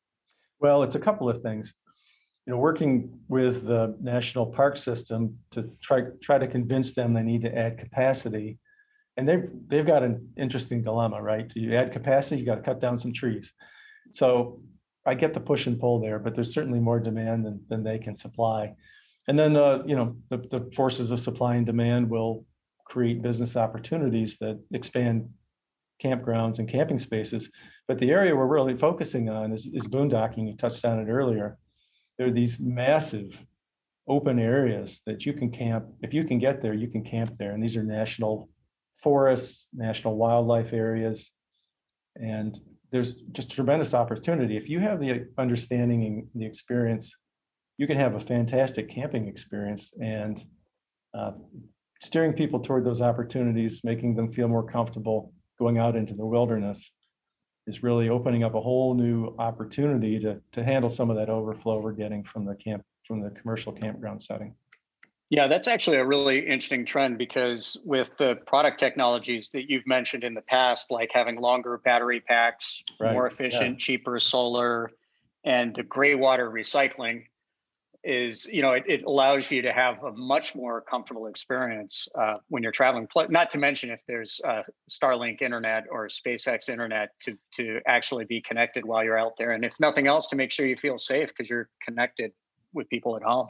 Well, 0.61 0.83
it's 0.83 0.95
a 0.95 1.01
couple 1.01 1.29
of 1.29 1.43
things 1.43 1.75
you 2.47 2.53
know, 2.53 2.59
working 2.59 3.21
with 3.29 3.67
the 3.67 3.97
national 4.01 4.47
park 4.47 4.77
system 4.77 5.39
to 5.53 5.71
try 5.81 6.03
try 6.21 6.39
to 6.39 6.47
convince 6.47 6.93
them 6.93 7.13
they 7.13 7.23
need 7.23 7.43
to 7.43 7.57
add 7.57 7.79
capacity. 7.79 8.59
And 9.17 9.29
they've 9.29 9.49
they've 9.69 9.87
got 9.87 10.03
an 10.03 10.33
interesting 10.37 10.83
dilemma, 10.83 11.23
right? 11.23 11.49
To 11.51 11.77
add 11.77 11.93
capacity, 11.93 12.41
you 12.41 12.47
got 12.47 12.57
to 12.57 12.63
cut 12.63 12.81
down 12.81 12.97
some 12.97 13.13
trees. 13.13 13.53
So 14.11 14.61
I 15.07 15.15
get 15.15 15.35
the 15.35 15.41
push 15.41 15.67
and 15.67 15.81
pull 15.81 16.01
there, 16.01 16.19
but 16.19 16.35
there's 16.35 16.53
certainly 16.53 16.81
more 16.81 17.01
demand 17.01 17.45
than, 17.45 17.61
than 17.69 17.83
they 17.83 17.99
can 17.99 18.17
supply. 18.17 18.75
And 19.29 19.39
then 19.39 19.57
uh, 19.57 19.83
you 19.87 19.97
know, 19.97 20.17
the, 20.31 20.39
the 20.39 20.71
forces 20.75 21.11
of 21.11 21.21
supply 21.21 21.57
and 21.57 21.67
demand 21.67 22.09
will 22.09 22.45
create 22.87 23.23
business 23.23 23.57
opportunities 23.57 24.39
that 24.39 24.61
expand 24.73 25.29
campgrounds 26.03 26.59
and 26.59 26.69
camping 26.69 26.99
spaces. 26.99 27.51
But 27.89 27.99
the 27.99 28.11
area 28.11 28.35
we're 28.35 28.47
really 28.47 28.77
focusing 28.77 29.29
on 29.29 29.53
is, 29.53 29.67
is 29.67 29.87
boondocking. 29.87 30.49
You 30.49 30.57
touched 30.57 30.85
on 30.85 30.99
it 31.01 31.09
earlier 31.09 31.59
there 32.19 32.27
are 32.27 32.33
these 32.33 32.61
massive 32.61 33.45
open 34.09 34.39
areas 34.39 35.03
that 35.07 35.25
you 35.25 35.33
can 35.33 35.51
camp. 35.51 35.87
If 36.03 36.13
you 36.13 36.25
can 36.25 36.39
get 36.39 36.63
there, 36.63 36.75
you 36.75 36.89
can 36.89 37.05
camp 37.05 37.37
there. 37.39 37.53
And 37.53 37.63
these 37.63 37.77
are 37.77 37.83
national 37.83 38.49
forests, 38.97 39.69
national 39.73 40.17
wildlife 40.17 40.73
areas. 40.73 41.31
And 42.17 42.59
there's 42.93 43.15
just 43.33 43.51
tremendous 43.51 43.95
opportunity. 43.95 44.57
If 44.57 44.69
you 44.69 44.79
have 44.81 45.01
the 45.01 45.27
understanding 45.39 46.05
and 46.05 46.29
the 46.35 46.47
experience, 46.47 47.15
you 47.79 47.87
can 47.87 47.97
have 47.97 48.15
a 48.15 48.21
fantastic 48.21 48.91
camping 48.91 49.27
experience 49.27 49.95
and 50.01 50.43
uh, 51.15 51.33
steering 52.03 52.35
people 52.35 52.61
toward 52.61 52.85
those 52.85 53.01
opportunities, 53.01 53.83
making 53.83 54.15
them 54.15 54.31
feel 54.31 54.47
more 54.47 54.63
comfortable 54.63 55.33
going 55.59 55.79
out 55.79 55.97
into 55.97 56.15
the 56.15 56.27
wilderness 56.27 56.93
is 57.67 57.83
really 57.83 58.09
opening 58.09 58.43
up 58.43 58.55
a 58.55 58.61
whole 58.61 58.95
new 58.95 59.35
opportunity 59.39 60.19
to, 60.19 60.41
to 60.53 60.65
handle 60.65 60.91
some 60.91 61.11
of 61.11 61.17
that 61.17 61.31
overflow 61.31 61.81
we're 61.81 61.93
getting 61.93 62.25
from 62.25 62.45
the 62.45 62.55
camp, 62.57 62.83
from 63.07 63.21
the 63.21 63.31
commercial 63.31 63.73
campground 63.73 64.21
setting. 64.21 64.55
Yeah, 65.33 65.47
that's 65.47 65.67
actually 65.67 65.97
a 65.97 66.05
really 66.05 66.41
interesting 66.41 66.85
trend 66.85 67.17
because 67.17 67.81
with 67.87 68.15
the 68.19 68.35
product 68.47 68.79
technologies 68.79 69.49
that 69.55 69.71
you've 69.71 69.87
mentioned 69.87 70.25
in 70.25 70.35
the 70.35 70.43
past, 70.43 70.91
like 70.91 71.11
having 71.11 71.41
longer 71.41 71.79
battery 71.79 72.21
packs, 72.21 72.85
right. 73.01 73.15
more 73.15 73.27
efficient, 73.29 73.71
yeah. 73.71 73.79
cheaper 73.79 74.21
solar, 74.21 74.91
and 75.43 75.75
the 75.75 75.85
gray 75.85 76.15
water 76.15 76.51
recycling, 76.51 77.23
is 78.05 78.45
you 78.53 78.61
know 78.61 78.73
it, 78.73 78.85
it 78.87 79.05
allows 79.05 79.51
you 79.51 79.63
to 79.63 79.73
have 79.73 80.05
a 80.05 80.13
much 80.13 80.55
more 80.55 80.83
comfortable 80.83 81.27
experience 81.29 82.09
uh, 82.15 82.35
when 82.49 82.63
you're 82.63 82.71
traveling 82.71 83.09
not 83.31 83.51
to 83.53 83.59
mention 83.59 83.91
if 83.91 84.05
there's 84.07 84.39
uh, 84.45 84.63
starlink 84.91 85.41
internet 85.41 85.85
or 85.91 86.09
spacex 86.09 86.69
internet 86.69 87.11
to 87.21 87.39
to 87.55 87.81
actually 87.87 88.27
be 88.27 88.41
connected 88.43 88.85
while 88.85 89.03
you're 89.03 89.19
out 89.19 89.33
there 89.39 89.53
and 89.53 89.65
if 89.65 89.73
nothing 89.81 90.09
else 90.09 90.29
to 90.29 90.37
make 90.37 90.51
sure 90.51 90.67
you 90.67 90.77
feel 90.77 90.99
safe 90.99 91.29
because 91.29 91.49
you're 91.49 91.71
connected 91.81 92.33
with 92.75 92.87
people 92.91 93.17
at 93.17 93.23
home 93.23 93.49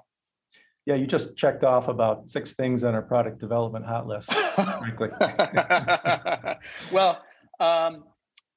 yeah 0.87 0.95
you 0.95 1.07
just 1.07 1.37
checked 1.37 1.65
off 1.65 1.89
about 1.89 2.29
six 2.29 2.53
things 2.53 2.85
on 2.85 2.95
our 2.95 3.03
product 3.03 3.39
development 3.39 3.85
hot 3.85 4.07
list 4.07 4.33
frankly 4.33 5.09
well 6.93 7.23
um, 7.61 8.05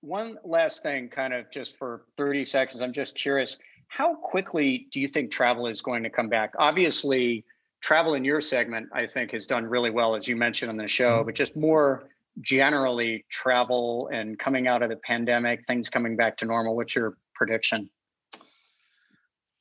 one 0.02 0.38
last 0.44 0.84
thing 0.84 1.10
kind 1.10 1.34
of 1.34 1.50
just 1.52 1.78
for 1.78 2.06
30 2.18 2.46
seconds 2.46 2.82
i'm 2.82 2.94
just 2.94 3.16
curious 3.16 3.58
how 3.88 4.16
quickly 4.16 4.88
do 4.92 5.00
you 5.00 5.08
think 5.08 5.32
travel 5.32 5.68
is 5.68 5.82
going 5.82 6.04
to 6.04 6.10
come 6.10 6.30
back? 6.30 6.54
Obviously, 6.60 7.46
travel 7.82 8.16
in 8.16 8.24
your 8.24 8.42
segment, 8.42 8.90
I 8.94 9.08
think, 9.08 9.32
has 9.32 9.48
done 9.48 9.66
really 9.66 9.90
well, 9.90 10.16
as 10.16 10.28
you 10.28 10.36
mentioned 10.36 10.70
on 10.70 10.78
the 10.78 10.88
show, 10.88 11.18
mm-hmm. 11.18 11.26
but 11.26 11.36
just 11.36 11.56
more 11.56 12.10
generally, 12.42 13.26
travel 13.30 14.10
and 14.12 14.38
coming 14.38 14.68
out 14.68 14.84
of 14.84 14.90
the 14.90 14.98
pandemic, 14.98 15.66
things 15.68 15.90
coming 15.90 16.18
back 16.18 16.36
to 16.38 16.46
normal. 16.46 16.76
What's 16.76 16.96
your 16.96 17.16
prediction? 17.34 17.90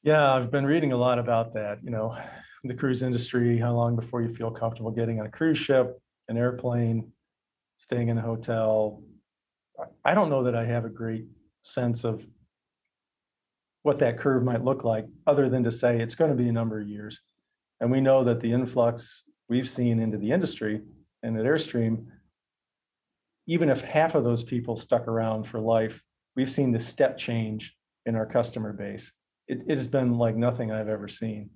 Yeah, 0.03 0.35
I've 0.35 0.51
been 0.51 0.67
reading 0.67 0.93
a 0.93 0.97
lot 0.97 1.19
about 1.19 1.55
that. 1.55 1.79
You 1.83 1.91
know, 1.91 2.17
the 2.69 2.75
cruise 2.75 3.03
industry, 3.03 3.59
how 3.59 3.73
long 3.73 3.97
before 3.97 4.23
you 4.23 4.35
feel 4.35 4.51
comfortable 4.51 4.91
getting 4.91 5.21
on 5.21 5.27
a 5.27 5.31
cruise 5.31 5.59
ship, 5.59 6.01
an 6.29 6.37
airplane, 6.37 7.13
staying 7.77 8.09
in 8.09 8.19
a 8.19 8.23
hotel? 8.23 9.03
I 10.05 10.15
don't 10.15 10.31
know 10.31 10.45
that 10.45 10.55
I 10.55 10.65
have 10.65 10.85
a 10.85 10.91
great 10.91 11.27
sense 11.63 12.05
of 12.05 12.25
what 13.83 13.99
that 13.99 14.19
curve 14.19 14.43
might 14.43 14.65
look 14.65 14.85
like, 14.85 15.07
other 15.27 15.49
than 15.49 15.65
to 15.65 15.71
say 15.71 16.01
it's 16.01 16.15
going 16.15 16.31
to 16.31 16.37
be 16.37 16.49
a 16.49 16.53
number 16.53 16.81
of 16.81 16.89
years. 16.89 17.21
And 17.81 17.91
we 17.91 18.01
know 18.01 18.25
that 18.25 18.41
the 18.41 18.53
influx 18.53 19.25
we've 19.49 19.69
seen 19.69 20.01
into 20.01 20.17
the 20.17 20.33
industry 20.33 20.81
and 21.23 21.39
at 21.39 21.45
Airstream, 21.45 22.07
even 23.47 23.69
if 23.69 23.83
half 23.83 24.15
of 24.15 24.25
those 24.25 24.43
people 24.43 24.77
stuck 24.77 25.07
around 25.07 25.45
for 25.45 25.61
life, 25.61 26.03
we've 26.35 26.51
seen 26.51 26.73
the 26.73 26.81
step 26.81 27.19
change 27.19 27.75
in 28.07 28.15
our 28.15 28.27
customer 28.27 28.73
base. 28.73 29.13
It, 29.49 29.61
it 29.69 29.75
has 29.75 29.87
been 29.87 30.17
like 30.17 30.37
nothing 30.37 30.73
I've 30.73 30.89
ever 30.89 31.09
seen. 31.09 31.51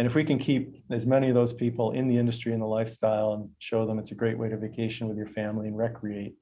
And 0.00 0.06
if 0.06 0.14
we 0.14 0.24
can 0.24 0.38
keep 0.38 0.82
as 0.90 1.04
many 1.04 1.28
of 1.28 1.34
those 1.34 1.52
people 1.52 1.90
in 1.90 2.08
the 2.08 2.16
industry 2.16 2.54
and 2.54 2.62
the 2.62 2.66
lifestyle 2.66 3.34
and 3.34 3.50
show 3.58 3.84
them 3.84 3.98
it's 3.98 4.12
a 4.12 4.14
great 4.14 4.38
way 4.38 4.48
to 4.48 4.56
vacation 4.56 5.06
with 5.08 5.18
your 5.18 5.26
family 5.26 5.68
and 5.68 5.76
recreate, 5.76 6.36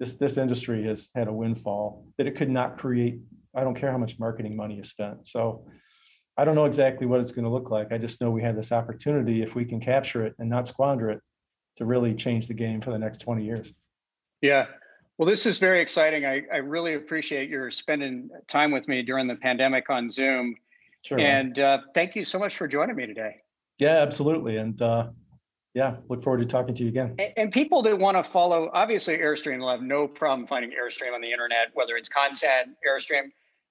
this 0.00 0.14
this 0.14 0.38
industry 0.38 0.86
has 0.86 1.10
had 1.14 1.28
a 1.28 1.32
windfall 1.32 2.06
that 2.16 2.26
it 2.26 2.34
could 2.34 2.48
not 2.48 2.78
create 2.78 3.18
I 3.54 3.62
don't 3.62 3.74
care 3.74 3.92
how 3.92 3.98
much 3.98 4.18
marketing 4.18 4.56
money 4.56 4.78
is 4.78 4.88
spent. 4.88 5.26
So 5.26 5.66
I 6.38 6.46
don't 6.46 6.54
know 6.54 6.64
exactly 6.64 7.06
what 7.06 7.20
it's 7.20 7.30
going 7.30 7.44
to 7.44 7.50
look 7.50 7.70
like. 7.70 7.92
I 7.92 7.98
just 7.98 8.22
know 8.22 8.30
we 8.30 8.42
have 8.42 8.56
this 8.56 8.72
opportunity 8.72 9.42
if 9.42 9.54
we 9.54 9.66
can 9.66 9.80
capture 9.80 10.24
it 10.24 10.34
and 10.38 10.48
not 10.48 10.66
squander 10.66 11.10
it 11.10 11.20
to 11.76 11.84
really 11.84 12.14
change 12.14 12.48
the 12.48 12.54
game 12.54 12.80
for 12.80 12.90
the 12.90 12.98
next 12.98 13.18
20 13.18 13.44
years. 13.44 13.70
Yeah. 14.40 14.64
Well, 15.18 15.28
this 15.28 15.44
is 15.44 15.58
very 15.58 15.82
exciting. 15.82 16.24
I, 16.24 16.40
I 16.50 16.56
really 16.56 16.94
appreciate 16.94 17.50
your 17.50 17.70
spending 17.70 18.30
time 18.48 18.70
with 18.70 18.88
me 18.88 19.02
during 19.02 19.28
the 19.28 19.36
pandemic 19.36 19.90
on 19.90 20.08
Zoom. 20.08 20.56
Sure. 21.04 21.20
And 21.20 21.58
uh, 21.60 21.78
thank 21.94 22.16
you 22.16 22.24
so 22.24 22.38
much 22.38 22.56
for 22.56 22.66
joining 22.66 22.96
me 22.96 23.06
today. 23.06 23.36
Yeah, 23.78 23.98
absolutely. 23.98 24.56
And 24.56 24.80
uh, 24.80 25.08
yeah, 25.74 25.96
look 26.08 26.22
forward 26.22 26.38
to 26.38 26.46
talking 26.46 26.74
to 26.74 26.82
you 26.82 26.88
again. 26.88 27.14
And, 27.18 27.32
and 27.36 27.52
people 27.52 27.82
that 27.82 27.98
want 27.98 28.16
to 28.16 28.22
follow, 28.22 28.70
obviously, 28.72 29.18
Airstream 29.18 29.58
will 29.58 29.70
have 29.70 29.82
no 29.82 30.08
problem 30.08 30.46
finding 30.46 30.70
Airstream 30.70 31.14
on 31.14 31.20
the 31.20 31.30
internet, 31.30 31.68
whether 31.74 31.96
it's 31.96 32.08
content, 32.08 32.70
Airstream. 32.88 33.24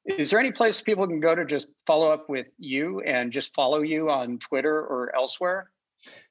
Is 0.06 0.30
there 0.30 0.39
any 0.39 0.52
place 0.52 0.82
people 0.82 1.08
can 1.08 1.22
go 1.22 1.34
to 1.34 1.46
just 1.46 1.69
follow 1.88 2.12
up 2.12 2.30
with 2.30 2.50
you 2.60 3.00
and 3.02 3.32
just 3.32 3.54
follow 3.56 3.82
you 3.82 4.10
on 4.10 4.38
Twitter 4.38 4.76
or 4.76 5.15
elsewhere? 5.15 5.72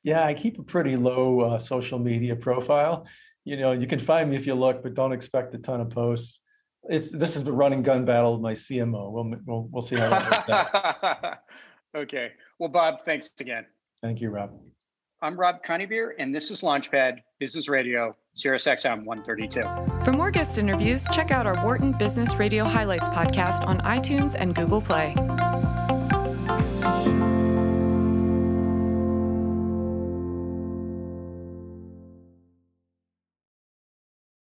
Yeah, 0.05 0.25
I 0.25 0.35
keep 0.35 0.59
a 0.59 0.63
pretty 0.63 0.97
low 0.97 1.41
uh, 1.41 1.59
social 1.59 1.99
media 1.99 2.37
profile. 2.37 3.07
You 3.45 3.57
know, 3.57 3.73
you 3.73 3.87
can 3.87 3.99
find 3.99 4.31
me 4.31 4.37
if 4.37 4.47
you 4.47 4.55
look, 4.55 4.83
but 4.83 4.95
don't 4.95 5.13
expect 5.13 5.55
a 5.55 5.59
ton 5.59 5.81
of 5.81 5.89
posts. 5.89 6.42
It's 6.89 7.11
this 7.11 7.37
is 7.37 7.45
the 7.45 7.53
running 7.53 7.83
gun 7.83 8.05
battle 8.05 8.33
with 8.33 8.41
my 8.43 8.55
CMO. 8.55 9.13
We'll 9.13 9.35
we'll, 9.47 9.69
we'll 9.71 9.83
see 9.83 9.97
how 9.97 10.11
that 10.11 11.09
works 11.15 11.39
okay. 11.97 12.33
Well, 12.59 12.69
Bob, 12.69 13.03
thanks 13.05 13.31
again. 13.39 13.67
Thank 14.03 14.21
you, 14.21 14.31
Rob. 14.31 14.51
I'm 15.21 15.39
Rob 15.39 15.63
Coneybeer, 15.65 16.11
and 16.19 16.35
this 16.35 16.51
is 16.51 16.63
Launchpad 16.63 17.19
Business 17.39 17.69
Radio, 17.69 18.17
Sirius 18.35 18.65
XM 18.65 19.05
132. 19.05 19.63
For 20.05 20.13
more 20.13 20.33
guest 20.33 20.59
interviews, 20.59 21.07
check 21.13 21.31
out 21.31 21.47
our 21.47 21.63
Wharton 21.63 21.93
Business 21.93 22.35
Radio 22.35 22.65
Highlights 22.65 23.09
podcast 23.09 23.65
on 23.65 23.79
iTunes 23.83 24.35
and 24.37 24.53
Google 24.53 24.81
Play. 24.81 25.15